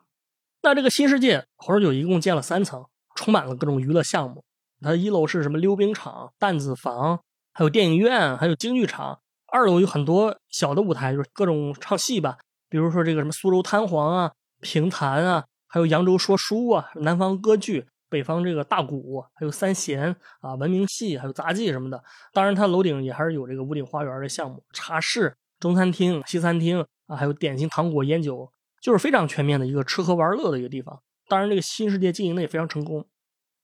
[0.62, 4.44] 那这个新世界，黄十九一共建了三层，充满了各种娱乐项目。
[4.80, 7.20] 它一楼是什么溜冰场、弹子房，
[7.52, 9.18] 还有电影院，还有京剧场。
[9.52, 12.38] 二楼有很多小的舞台，就是各种唱戏吧，
[12.70, 22.02] 比如说这个什么苏州弹簧啊、评弹啊，还有扬州说书啊、南方歌剧、北方这个大鼓，还有三弦啊、文明戏，还有杂技什么的。
[22.32, 25.36] 当然，它楼顶也还是有这个屋顶花园的项目、茶室。
[25.60, 31.00] 中餐厅、西餐厅啊，还有点心、糖果、烟酒，就是非常全面的一个吃喝玩乐的一个地方。
[31.28, 33.06] 当然，这个新世界经营的也非常成功。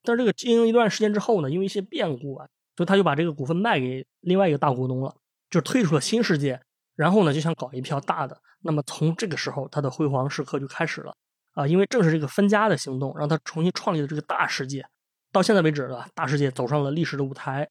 [0.05, 2.46] 但是这个经营一段时间之后呢，因为一些变故啊，
[2.77, 5.16] 所以他就把这个股份卖给另外一个大股东了，
[5.51, 6.61] 就退出了新世界。
[6.95, 8.37] 然后呢，就想搞一票大的。
[8.63, 11.15] 那么从这个时候，他的辉煌时刻就开始了
[11.53, 11.65] 啊！
[11.65, 14.85] 因为正是这个分家的行动，让他重新创立了这个大世界。
[15.31, 17.69] 到现在为止呢，大世界走上了历史的舞台。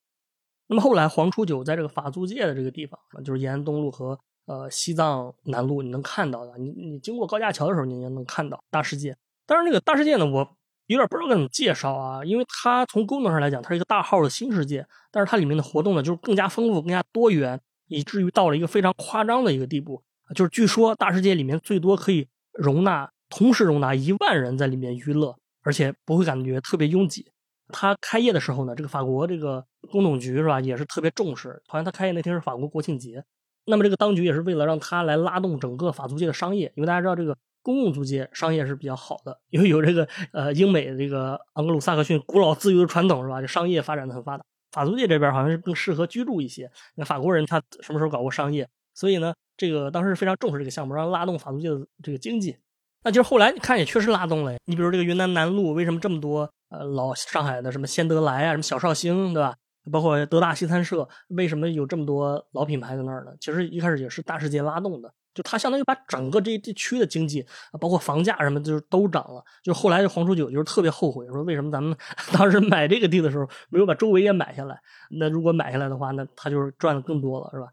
[0.68, 6.58] 那么后来，黄初九在这个法租界的这个地方，就是延安东路和呃西藏南路，你能看到的。
[6.58, 9.18] 你你经过高架桥的时候，你也能看到大世界。
[9.46, 10.56] 当然，这个大世界呢，我
[10.88, 20.02] 有点不知道该怎么介绍啊，因为它从功能上来讲，它是一个大号的新世界，但是它里面的活动呢，就是更加丰富、更加多元，以至于到了一个非常夸张的一个地步。
[20.36, 27.32] 就是据说大世界里面最多可以容纳同时容纳一万人在里面娱乐，而且不会感觉特别拥挤。
[27.69, 31.62] 他开业的时候呢，这个法国这个工董局是吧，也是特别重视。
[31.67, 33.23] 好像他开业那天是法国国庆节，
[33.65, 43.41] 那么这个当局也是为了让他来拉动整个法租界的商业，因为大家知道这个公共租界商业是比较好的，因为有这个呃英美这个盎格鲁撒克逊古老自由的传统是吧？
[43.41, 44.45] 就商业发展的很发达。
[44.71, 46.71] 法租界这边好像是更适合居住一些。
[46.95, 48.65] 那法国人他什么时候搞过商业？
[48.93, 52.56] 所以呢，这个当时是非常重视这个项目，让拉动法租界的这个经济。
[53.03, 54.56] 那就是后来你看也确实拉动了。
[54.63, 56.49] 你比如这个云南南路为什么这么多？
[56.69, 59.56] 呃，老上海的什么先德来啊，什么小绍兴，对吧？
[59.89, 63.32] 包括德大西餐社，为什么有这么多老品牌在那儿呢？
[63.39, 67.45] 其实一开始也是大世界拉动的，就它相当于把整个这一地区的经济，
[67.80, 69.43] 包括房价什么，就是都涨了。
[69.63, 71.95] 就后来黄楚九就是特别后悔，说为什么咱们
[72.34, 74.80] 当时买这个地的时候没有把周围也买下来？
[75.12, 77.67] 那如果买下来的话，那他就是赚的更多了，是吧？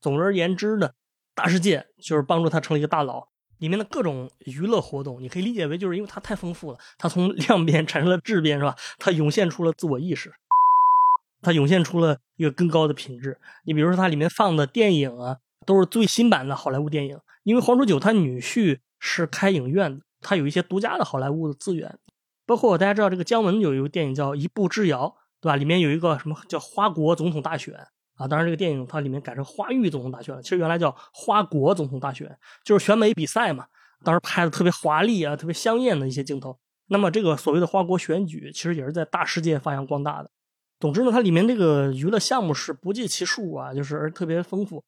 [0.00, 0.90] 总而言之呢，
[1.34, 3.26] 大世界就是帮助他成了一个大佬。
[3.58, 8.74] 里面的各种娱乐活动，你可以理解为就是因为它太丰富了，它从量变产生了质变，是吧？
[8.98, 10.32] 它涌现出了自我意识，
[11.40, 13.38] 它涌现出了一个更高的品质。
[13.64, 17.18] 你比如说，它里面放的电影啊，都是最新版的好莱坞电影。
[17.44, 21.98] 因为黄楚九他女婿是开影院的，他有一些独家的好莱坞的资源，
[22.46, 25.06] 包括大家知道这个姜文有一个电影叫《一步之遥》，
[25.40, 25.56] 对吧？
[25.56, 27.74] 里面有一个什么叫花国总统大选。
[28.16, 30.42] 啊，当然，这个电影它里面改成花域总统大选了。
[30.42, 33.64] 其实原来叫花国总统大选，就是选美比赛嘛。
[34.04, 36.58] 当时拍的特别华丽啊，特别香艳的一些镜头。
[36.88, 40.30] 那么这个所谓的花国选举，其实也是在大世界发扬光大的。
[40.78, 44.84] 总之呢，它里面这个娱乐项目是不计其数啊，就是而特别丰富。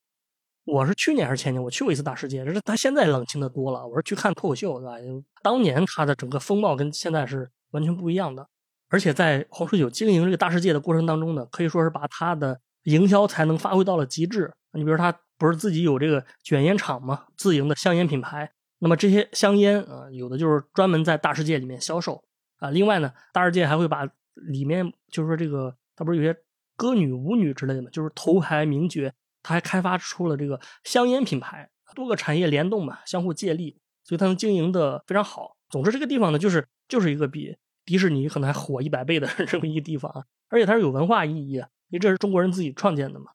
[0.64, 3.86] 我是去年还是前年我去过一次大世界，就是它现在冷清的多了。
[3.86, 4.94] 我是去看脱口秀，对吧？
[5.42, 8.46] 当年它的整个风貌跟现在是完全不一样的。
[8.88, 12.60] 而且在黄水九经营这个大世界的过程当中呢，可以说是把他的。
[12.84, 14.52] 营销才能发挥到了极致。
[14.74, 17.24] 你比如他不是自己有这个卷烟厂吗？
[17.34, 18.52] 自营的香烟品牌。
[18.80, 22.22] 那么这些香烟啊，有的就是专门在大世界里面销售
[22.58, 22.68] 啊。
[22.68, 26.38] 另外呢，大世界还会把里面就是说这个，他不是有些
[26.76, 29.10] 歌女舞女之类的嘛，就是头牌名角，
[29.44, 35.56] 他还开发出了这个香烟品牌，多个产业联动嘛，相互借力，所以他能经营的非常好。
[35.70, 41.62] 总之，这个地方呢，就是就是一个比迪士尼可能还火一百倍的 这么一个地方啊，而且它是有文化意义。
[41.90, 43.26] 因为这是中国人自己创建的嘛。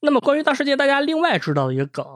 [0.00, 2.06] 那么关于大世界，大家另外知道的一个梗，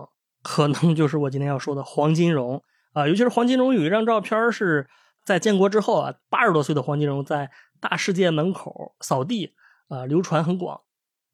[0.42, 3.06] 可能就是我今天要说的黄金荣啊。
[3.06, 4.88] 尤其是黄金荣有一张照片是
[5.24, 9.54] 在建国之后啊，八十多岁的黄金荣在大世界门口扫地
[9.88, 10.80] 啊，流传很广。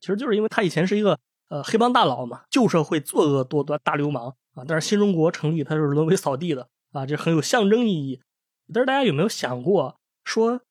[0.01, 1.17] 其实就是因为他以前是一个
[1.51, 4.65] 呃黑帮大佬嘛，旧社会作恶多端大流氓啊。
[4.67, 8.23] 但是新中国成立，他就是沦为扫地的啊，这很有象征意义。
[8.73, 10.63] 但是大家有没有想过说，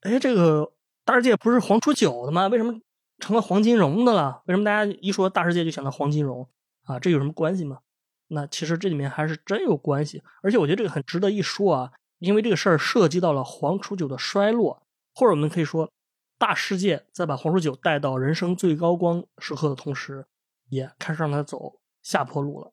[0.00, 0.72] 哎，这个
[1.04, 2.46] 大世界不是黄楚九的吗？
[2.46, 2.80] 为什么？
[3.18, 6.48] 成了黄金荣的了，为什么大家一说大世界就想到黄金荣
[6.84, 7.00] 啊？
[7.00, 7.80] 这有什么关系吗？
[8.28, 10.22] 那其实这里面还是真有关系。
[10.40, 14.80] 而且我觉得这个很值得一说啊，因为这个事儿涉及到了黄楚九的衰落，
[15.14, 15.90] 或者我们可以说，
[16.38, 20.26] 大世界在把黄楚九带到人生最高光时刻的同时，
[20.68, 22.72] 也开始让他走下坡路了。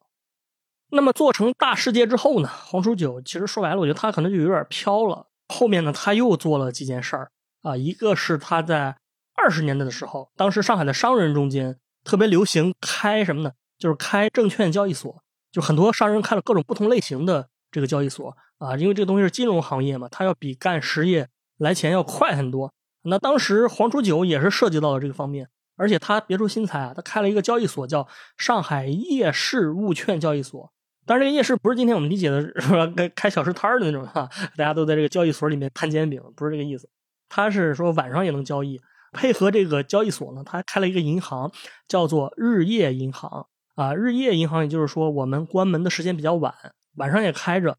[0.91, 5.27] 那么做成大世界之后呢，黄楚九其实说白了，我觉得他可能就有点飘了。
[5.47, 8.97] 后面呢，他又做了几件事儿啊，一个是他在
[9.35, 13.51] 二十年代的时候，当时上海的商人中间特别流行开什么呢？
[13.77, 22.71] 就是开证券交易所，就很多商人开了各种不同类型的这个交易所啊，因为这个东西是金融行业嘛，它要比干实业来钱要快很多。
[23.05, 30.71] 那当时黄楚九也是涉及到了这个方面，而且他别出心裁啊，他开了一个交易所，叫上海夜市物券交易所。
[31.05, 32.91] 当然，这个夜市不是今天我们理解的是吧？
[32.95, 36.89] 开开小吃摊儿的那种哈， 大家都在这个交易所里面摊煎饼，不是这个意思。
[37.29, 41.51] 他是说晚上也能交易，配合这个交易所呢，他还开了一个银行，
[41.87, 43.93] 叫做日夜银行啊。
[43.93, 46.53] 日夜银行也就是说，我们关门的时间比较晚，
[46.95, 47.77] 晚上也开着。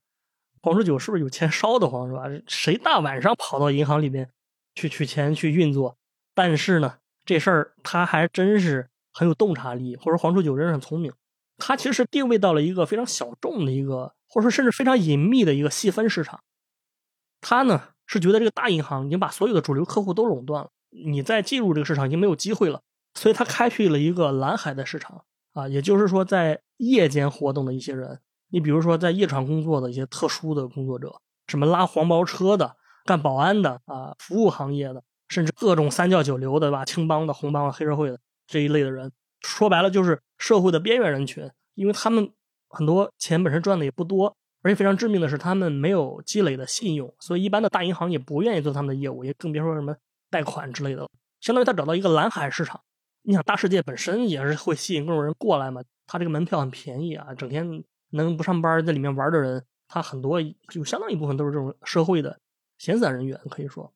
[0.63, 2.25] 黄楚九是不是有钱烧得慌是吧？
[2.47, 4.31] 谁大晚上跑到银行里面
[4.77, 5.99] 去取钱去运作？
[6.33, 11.13] 但是呢，这事儿他还真是很有洞察力，或者黄楚九人很聪明。
[11.57, 16.39] 他其实是定位到了一个非常小众的一个，或者说甚至非常隐秘的一个细分市场。
[17.41, 22.83] 他呢是觉得这个大银行已经把所有的主流客户都垄断了，你再进入这个市场已经没有机会了，
[23.15, 32.77] 所以他开辟了一个蓝海的市场啊，也就是说在夜间活动的一些人，你比如说在夜场工作的一些特殊的工作者，什么拉黄包车的、
[33.07, 39.11] 干保安的啊、服务行业的，甚至各种三教九流的吧、青帮的、红帮的、黑社会的这一类的人。
[39.41, 42.31] 说白了就是社会的边缘人群，因为他们
[42.69, 49.95] 很多钱本身赚的也不多，而且非常致命的是他们没有积累的信用，所以一般的大银行也不愿意做他们的业务，也更别说什么
[50.31, 51.09] 贷款之类的了。
[51.41, 52.81] 相当于他找到一个蓝海市场。
[53.23, 62.39] 你想大世界本身也是会吸引各种人过来嘛，他这个门票很便宜啊，整天能不上班在里面玩的人，他很多有相当一部分都是这种社会的
[62.79, 63.93] 闲散人员，可以说。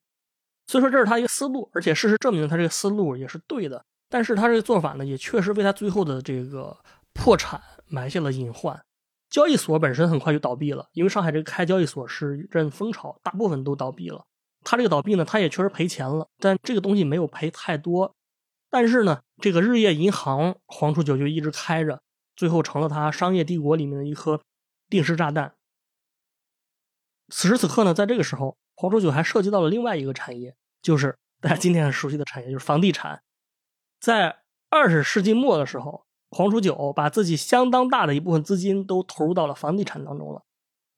[0.66, 3.84] 所以说这是他一个思路，而且事实证明他这个思路也是对的。
[4.08, 6.76] 但是他这个做法呢，也确实为他最后的这个
[7.12, 8.80] 破产埋下了隐患。
[9.28, 14.24] 交易所本身很快就倒闭了，因为上海这个开交易所是一阵风潮，大部分都倒闭了。
[14.64, 18.14] 他这个倒闭呢，他也确实赔钱了，但这个东西没有赔太多。
[18.68, 22.00] 但是呢，这个日夜银行黄楚九就一直开着，
[22.36, 24.40] 最后成了他商业帝国里面的一颗
[24.88, 25.54] 定时炸弹。
[27.28, 33.20] 此时此刻呢，在这个时候，黄楚九还涉及到了另外一个产业，就是 大家今天很熟悉的产业，就是房地产。
[34.00, 34.38] 在
[34.70, 40.40] 二十世纪末的时候，黄楚九把自己相当大的一部分资金都投入到了房地产当中了。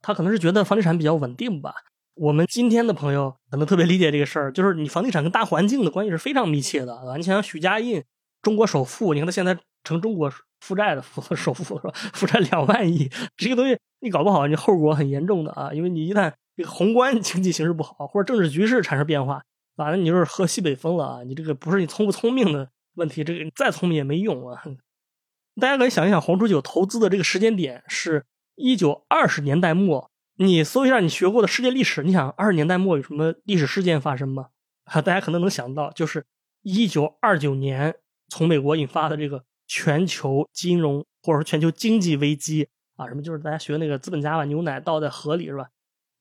[0.01, 1.75] 他可能是觉得房地产比较稳定吧。
[2.15, 7.17] 我们今天的朋友可能特别理解这个事儿，就是你房地产跟大环境的关系是非常密切的，啊。
[7.17, 8.05] 你想想许家印，
[8.43, 11.03] 中国首富，你看他现在成中国负债的
[11.35, 11.91] 首富是吧？
[12.13, 15.73] 负债两万亿，这个东西你搞不好，你后果很严重的啊！
[15.73, 19.43] 因为你一旦这个宏观 经济形势不好，或者政治局势产生变化，
[19.77, 21.23] 反正你就是喝西北风了啊！
[21.25, 22.71] 你这个不是你聪不聪明的。
[22.97, 24.63] 问题，这个你再聪明也没用啊！
[25.61, 30.11] 大家可以想一想，黄楚九投资的这个时间点是一九二十年代末。
[30.37, 34.49] 你搜一下你学过的世界历史，你想二十年代末有什么历史事件发生吗？
[34.85, 36.27] 啊，大家可能能想到，就是
[36.63, 37.95] 一九二九年
[38.29, 45.69] 从美国引发的这个全球金融或者说全球经济危机啊，什么就是大家学那个资本家把牛奶倒在河里是吧？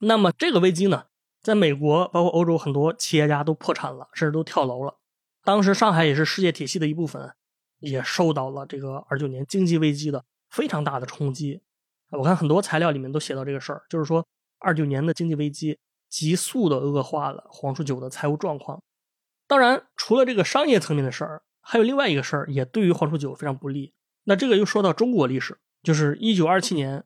[0.01, 1.05] 那么这个危机呢，
[1.41, 4.97] 在美国包括欧洲很多企业家都破产了，甚至都跳楼了。
[5.43, 7.33] 当时上海也是世界体系的一部分，
[7.79, 11.61] 也受到了这个二九年经济危机的非常大的冲击。
[12.09, 14.27] 我看很多材料里面都写到这个事儿，就是说
[14.59, 18.81] 二九年的经济危机急速的恶化了黄楚九的财务状况。
[19.47, 23.93] 当然，除了这个商业层面的事儿，还有另外一个事儿也对于黄楚九非常不利。
[24.23, 27.03] 那这个又说到中国历史，就是一九二七年，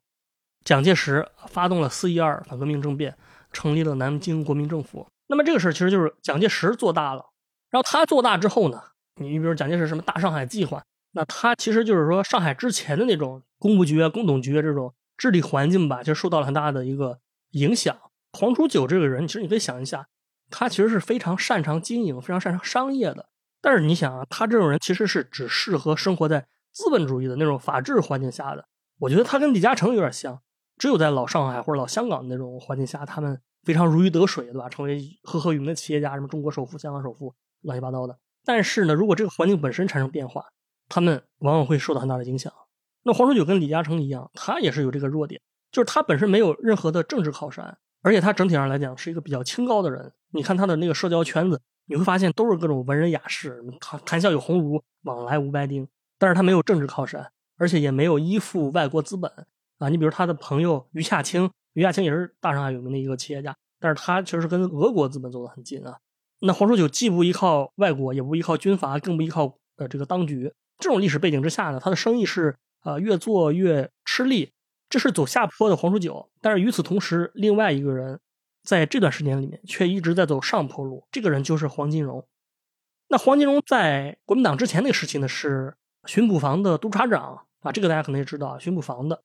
[0.66, 3.16] 蒋介石发动了四一二反革命政变，
[3.52, 5.06] 成立了南京国民政府。
[5.28, 7.24] 那么这个事儿其实就是蒋介石做大了。
[7.70, 8.82] 然后他做大之后呢，
[9.20, 17.20] 你比如蒋介石什么大上海计划，那他其实就是说上海之前的那种工部局啊、工董局啊这种治理环境吧，就受到了很大的一个
[17.52, 17.96] 影响。
[18.32, 20.08] 黄楚九这个人，其实你可以想一下，
[20.50, 23.28] 他其实是非常擅长经营、非常擅长商业的。
[23.62, 28.66] 但是你想啊，他这种人其实是只适合生活在资本主义的那种法治环境下的。
[28.98, 30.40] 我觉得他跟李嘉诚有点像，
[30.78, 34.68] 只有在老上海或者老香港那种环境下，他们非常如鱼得水，对吧？
[34.68, 37.34] 成为赫赫有名的企业家，什么中国首富、香港首富。
[37.62, 40.44] 乱七八糟的，但是呢，如果这个环境本身产生变化，
[40.88, 42.52] 他们往往会受到很大的影响。
[43.02, 45.40] 那黄楚九跟李嘉诚一样，他也是有这个弱点，
[45.72, 50.12] 就是他本身没有任何的政治靠山，而且他整体上来讲是一个比较清高的人。
[50.32, 55.88] 你看他的那个社交圈子，你会发现都是各种文人雅士，谈谈笑有鸿儒，往来无白丁。
[56.18, 59.32] 但是他没有政治靠山，而且也没有依附外国资本
[59.78, 59.88] 啊。
[59.88, 65.98] 你比如他的朋友余夏清，余夏清也是大上海有名的一个企业家，但是他其实跟俄国资本走得很近啊。
[66.40, 70.52] 那黄初九既不依靠外国，也不依靠军阀，更不依靠呃这个当局。
[70.78, 72.54] 这种历史背景之下呢，他的生意是
[72.84, 74.52] 呃越做越吃力，
[74.90, 76.28] 这是走下坡的黄初九。
[76.42, 78.20] 但是与此同时，另外一个人
[78.62, 82.26] 在这段时间里面却一直在走上坡路，这个人就是黄金荣。
[83.08, 85.74] 那黄金荣在国民党之前那个时期呢，是
[86.04, 89.22] 巡捕房的督察长啊，这个大家可能也知道，巡捕房的。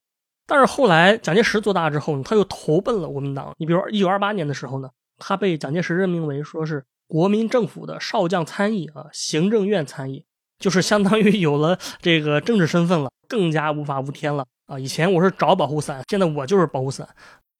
[0.52, 3.56] 但是后来蒋介石做大之后呢，他又投奔了国民党。
[3.58, 10.26] 你比如一九二八年的时候呢，他被蒋介石任命为说是国民政府的少将参议啊，行政院参议，
[10.60, 14.78] 就是相当于有了这个政治身份了，更加无法无天了啊。
[14.78, 17.08] 以前我是找保护伞，现在我就是保护伞。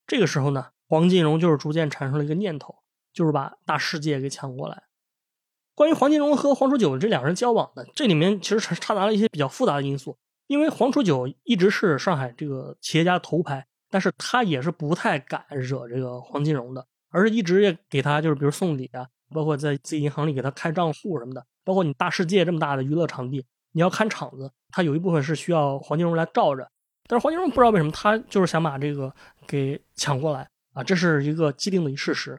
[0.06, 2.74] 这个时候呢，黄金荣就是逐渐产生了一个念头，
[3.14, 4.82] 就是把大世界给抢过来。
[5.74, 10.18] 关于黄金荣和黄楚九这两人交往呢，这里面其实掺杂了一些比较复杂的因素。
[10.52, 21.42] 因为黄楚九一直是上海这个企业家头牌，但是他也是不太敢惹这个黄金荣的，而是一直也给他就是比如送礼啊，包括在自己银行里给他开账户什么的。
[21.64, 26.68] 包括你大世界这么大的娱乐场地，你要看场子，他有一部分是需要黄金荣来罩着。
[27.08, 29.14] 但是黄金荣不知道为什么，他就是想把这个
[29.46, 32.38] 给抢过来啊，这是一个既定的事实。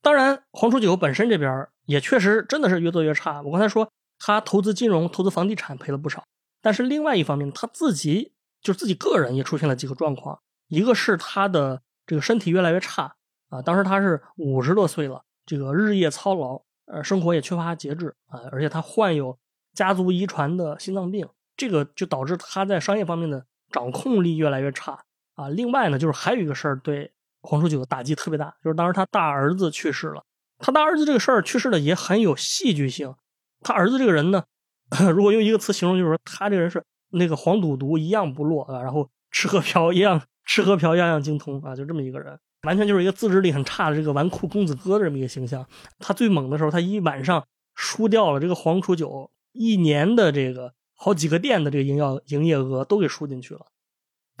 [0.00, 3.42] 当然，黄楚九本身这边也确实真的是越做越差。
[3.42, 6.22] 我刚才说他投资金融、投资房地产赔了不少，
[6.66, 10.40] 但是另外一方面，他自己就是自己个人也出现了几个状况。
[10.66, 13.14] 一个是他的这个身体越来越差
[13.50, 19.38] 啊，当时他是五十多岁了，这个日夜操劳，呃，生活也缺乏节制啊，而且他患有
[19.74, 25.04] 家族遗传的心脏病，这个就导致他在商业方面的掌控力越来越差
[25.36, 25.48] 啊。
[25.48, 27.12] 另外呢，就是还有一个事儿对。
[27.42, 30.24] 黄楚九的打击特别大，就是当时他大儿子去世了。
[30.58, 33.14] 他大儿子这个事儿去世的也很有戏剧性。
[33.60, 34.46] 他儿子这个人呢，
[35.14, 45.66] 如果用一个词形容，就是说他这个人是那个黄赌毒一样不落啊，然后吃喝嫖一样吃喝嫖样样精通啊，就这么一个人，完全就是一个自制力很差的这个纨绔公子哥的这么一个形象。
[45.98, 53.66] 他最猛的时候，他一晚上输掉了这个黄楚九一年的这个好几个店的这个营业营业额都给输进去了。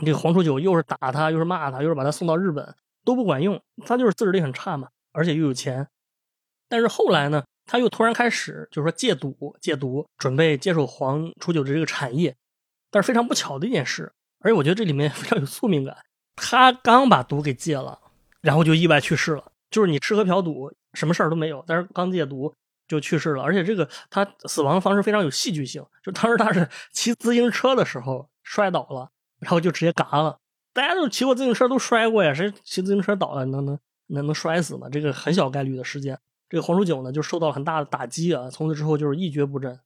[0.04, 2.74] 这个黄楚九又是打他，又是骂他，又是把他送到日本。
[3.04, 5.86] 都不管用，他就是自制力很差嘛，而且又有钱。
[6.68, 12.34] 但是后来呢，他又突然开始就是说戒赌，戒毒，准备接手黄楚九的这个产业。
[12.90, 15.94] 但是非常不巧的一件事，而且我觉得这里面 非常有宿命感。
[16.36, 17.98] 他刚把毒给戒了，
[18.40, 19.52] 然后就意外去世了。
[19.70, 22.54] 就是你吃喝嫖赌什么事儿都没有，但是刚戒毒
[22.86, 23.42] 就去世了。
[23.42, 29.10] 而且这个他死亡的方式非常有戏剧性，就当时他是骑自行车的时候摔倒了，
[29.40, 30.38] 然后就直接嘎了。
[30.72, 34.88] 大家都骑过自行车都摔过呀，谁骑自行车倒了能能能能摔死吗？
[34.90, 36.18] 这个很小概率的事件。
[36.48, 39.78] 这个黄楚九呢就受到了很大的打击啊，从此之后就是一蹶不振。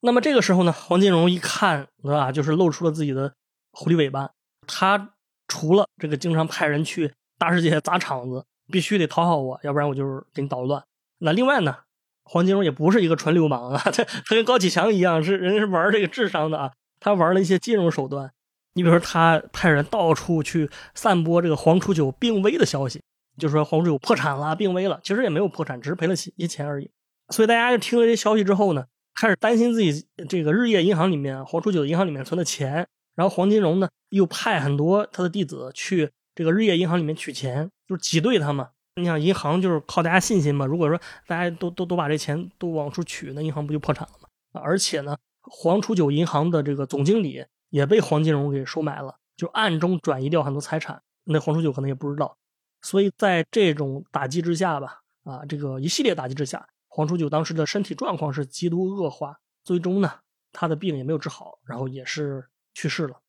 [0.00, 3.32] 那么这个时候呢，黄金荣一看，对吧，就是露出了自己的
[3.72, 4.30] 狐狸尾巴。
[4.66, 5.14] 他
[5.48, 10.82] 除了这个经常派人去大世界砸场子，必须得讨好我，要不然我就是给你捣乱。
[11.18, 11.76] 那另外呢，
[12.24, 18.30] 黄金荣也不是一个纯流氓啊， 他他跟高启强一样，是人家是玩这个智商的啊，他玩了一些金融手段。
[18.74, 23.00] 你比如说，他派人到处去散播这个黄楚九病危的消息，
[23.38, 25.00] 就说黄楚九破产了、病危了。
[25.02, 26.90] 其实也没有破产，只是赔了一些钱而已。
[27.30, 28.84] 所以大家就听了这消息之后呢，
[29.14, 32.86] 开始担心自己这个日业银行里面黄楚九银行里面存的钱。
[33.14, 38.70] 然后黄金荣呢，又派很多他的弟子去这个日业银行里面取钱，就是挤兑他嘛。
[38.96, 40.66] 你想，银行就是靠大家信心嘛。
[40.66, 44.28] 如果说大家都都都把这钱都往出取，那银行不就破产了吗？
[44.62, 47.44] 而且呢，黄楚九银行的这个总经理。
[47.70, 51.02] 也被黄金荣给收买了，就暗中转移掉很多财产。
[51.24, 52.38] 那黄楚九可能也不知道，
[52.82, 60.10] 所以在这种打击之下吧，啊，这个一系列打击之下，黄楚九当时的身体状况是极度恶化，最终呢，
[60.52, 63.20] 他的病也没有治好，然后也是去世了。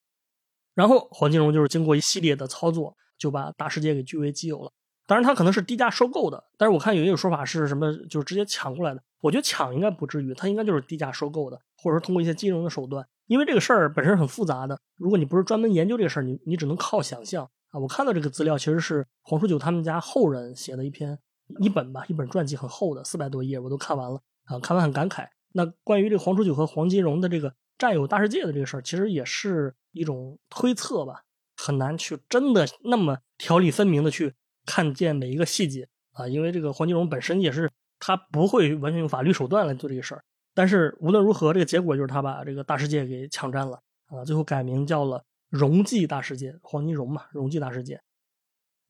[0.75, 4.71] 然后黄金荣就是经过一系列的操作，就把大世界给据为己有了。
[5.07, 9.01] 当然，他可能是低价收购的，但是我看有一种说法是什么，就是直接抢过来的。
[9.21, 13.07] 我觉得抢应该不至于，他应该就是低价收购的，或者说通过一些金融的手段。
[13.25, 17.79] 因为这个事儿本身很复杂的，如果你不是专门研究这个事儿，你你只能靠想象啊。
[17.79, 21.17] 我看到这个资料其实是黄楚九他们家后人写的一篇
[21.59, 25.27] 一本吧，一本传记很厚的，四百多页，我都看完了啊，看完很感慨。
[25.53, 31.23] 那关于这个黄楚九和黄金荣的这个占有大世界的这个事儿，其实也是一种推测吧，
[31.55, 34.33] 很难去真的那么条理分明的去
[34.65, 36.27] 看见每一个细节啊。
[36.27, 40.23] 因为这个黄金荣本身也是他不会完全用法律手段来做这个事儿。
[40.53, 44.25] 但是无论如何，这个结果就是他把这个大世界给抢占了啊！
[44.25, 48.01] 最后改名叫了荣记大世界，黄金荣嘛，荣记大世界。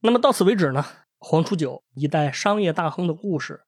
[0.01, 0.85] 那么到此为止呢，
[1.17, 3.61] 黄楚九一代商业大亨的故事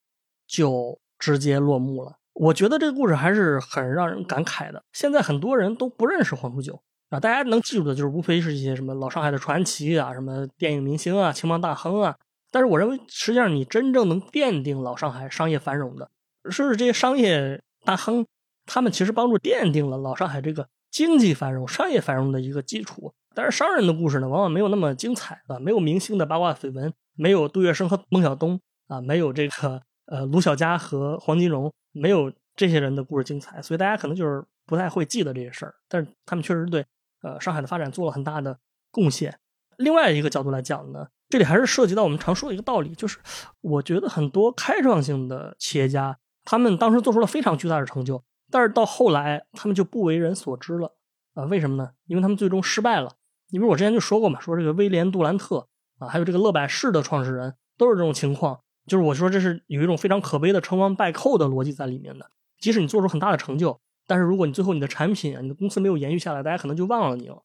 [0.47, 2.17] 就直接落幕了。
[2.33, 4.83] 我觉得这个故事还是很让人感慨的。
[4.93, 12.15] 现在很多人都不认识黄楚九啊，大家能记住的就是无非是一些什么老上海的传奇啊，什么电影明星啊、青帮大亨啊。
[12.51, 16.09] 但是我认为，实际上你真正能奠定老上海商业繁荣的，
[16.49, 18.25] 是这些商业大亨，
[18.65, 23.13] 他们其实帮助奠定了老上海这个经济繁荣、商业繁荣的一个基础。
[23.35, 35.75] 但是商人的故事呢，往往没有那么精彩啊，没有明星的八卦绯闻，没有杜月笙和孟小冬啊，没有这个呃卢小佳和黄金荣，没有这些人的故事精彩，所以大家可能就是不太会记得这些事儿。
[35.87, 36.85] 但是他们确实对
[37.21, 38.57] 呃上海的发展做了很大的
[38.91, 39.39] 贡献。
[39.77, 41.07] 另外一个角度来讲呢。
[41.31, 43.19] 这里还是涉及到我们常说的一个道理，就是
[43.61, 50.95] 我觉得很多开创性的企业家，他们当时做出了非常巨大的成就，但是到后来他们就不为人所知了
[51.33, 51.45] 啊？
[51.45, 51.91] 为什么呢？
[52.07, 53.13] 因为他们最终失败了。
[53.49, 62.29] 你比如我之前就说过嘛，说这个威廉杜兰特啊，还有这个乐百氏的创始人都是这种情况，就是我说这是有一种非常可悲的成王败寇的逻辑在里面的。
[62.59, 67.43] 即使你做出很大的成就，但是如果你最后你的产品、你的公司没有延续下来，大家可能就忘了你了。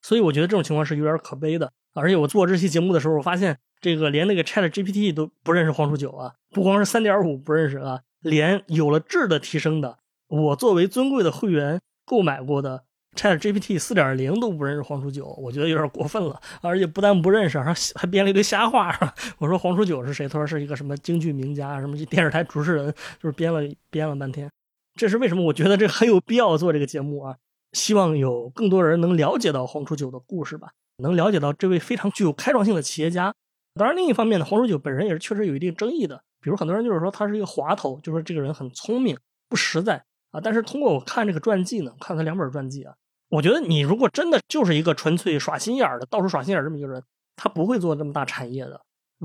[0.00, 1.72] 所以我觉得这种情况是有点可悲的。
[1.94, 9.98] 而且我做这期节目的时候，我发现这个连那个 Chat GPT 都不认识黄楚九啊，不光是三点五不认识啊，连有了质的提升的，
[10.28, 12.84] 我作为尊贵的会员购买过的
[13.16, 16.40] Chat GPT 四点零都不认识黄楚九，我觉得有点过分了。
[16.60, 18.94] 而且不但不认识，还还编了一堆瞎话。
[19.38, 20.28] 我说黄楚九是谁？
[20.28, 23.60] 他说是一个什么京剧名家，什么电视台主持人，就是编了
[23.90, 24.50] 编了半天。
[24.94, 25.42] 这是为什么？
[25.44, 27.36] 我觉得这很有必要做这个节目啊，
[27.72, 30.72] 希望有更多人能了解到黄楚九的故事吧。
[30.98, 33.32] 能了解到这位非常具有开创性的企业家，
[33.74, 36.20] 当然另一方面呢，黄楚九本人也是确实有一定争议的。
[36.40, 39.16] 比如很多人就是说他是一个滑头，就说这个人很聪明
[39.48, 40.40] 不实在啊。
[40.40, 42.94] 但是通过我看这个传记呢，看他两本传记啊，
[43.28, 47.02] 我觉得你如果真的就是一个纯粹耍心眼的，到处耍心眼这么一个人，
[47.36, 48.80] 他不会做这么大产业的。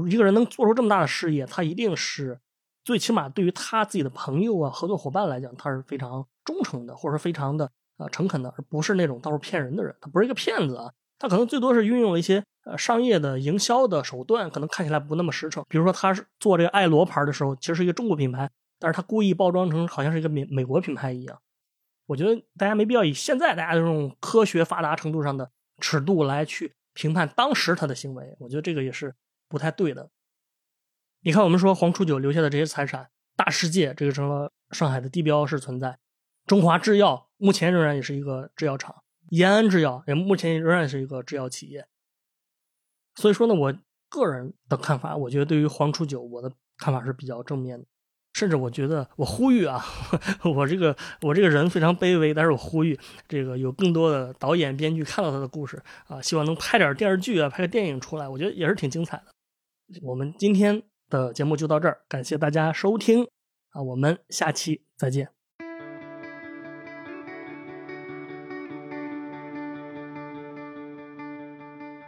[0.07, 2.39] 一个人能做出这么大的事业，他一定是
[2.83, 9.95] 最起码对于他自己的朋友啊、合作伙伴来讲，他是非常忠诚的，或者说非常的呃诚恳的，而不是那种到处骗人的人。
[10.01, 10.91] 他不是一个骗子啊。
[11.19, 15.63] 他可能最多是运用了一些呃商业的营销的手段，可能看起来不那么实诚。
[15.69, 18.49] 比如说，他是做这个爱罗牌的时候，其实是一个中国品牌，
[18.83, 21.41] 但是他故意包装成好像是一个美美国品牌一样。
[22.05, 29.15] 我觉得大家没必要以现在大家这种科学发达程度上的尺度来去评判当时他的行为，我觉得这个也是
[29.47, 30.09] 不太对的。
[31.21, 35.97] 你看，我们说黄初九留下的这些财产，大世界这个成了上海的地标式存在，
[36.45, 39.01] 中华制药目前仍然也是一个制药厂。
[39.29, 41.87] 延安制药也目前仍然是一个制药企业，
[43.15, 43.73] 所以说呢，我
[44.09, 47.85] 个人的看法，我觉得对于黄初九，我的看法是比较正面的，
[48.33, 49.79] 甚至我觉得我呼吁啊，
[50.43, 59.25] 我这个我这个人非常卑微，但是我呼吁这个有更多的导演编剧看到他的故事啊，希望能拍点电视剧啊，拍个电影出来，我觉得也是挺精彩的。
[60.01, 63.27] 我们今天的节目就到这儿，感谢大家收听
[63.69, 65.29] 啊，我们下期再见。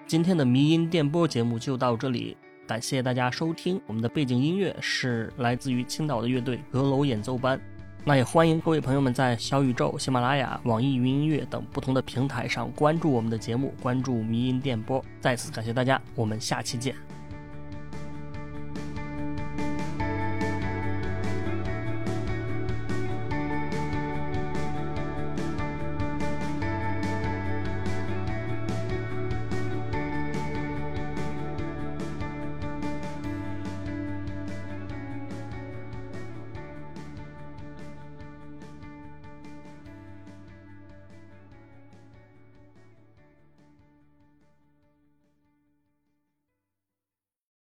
[0.08, 2.38] 今天的迷音电波节目就到这里，
[2.68, 3.80] 感谢大家收听。
[3.86, 7.60] 我们的背景音乐是来自于青岛的乐队阁楼演奏班。
[8.04, 15.04] 那也欢迎各位朋友们在小宇宙、喜马拉雅、网易云音乐等不同的平台上关注我们的节目，关注迷音电波。
[15.20, 17.05] 再次感谢大家，我们下期见。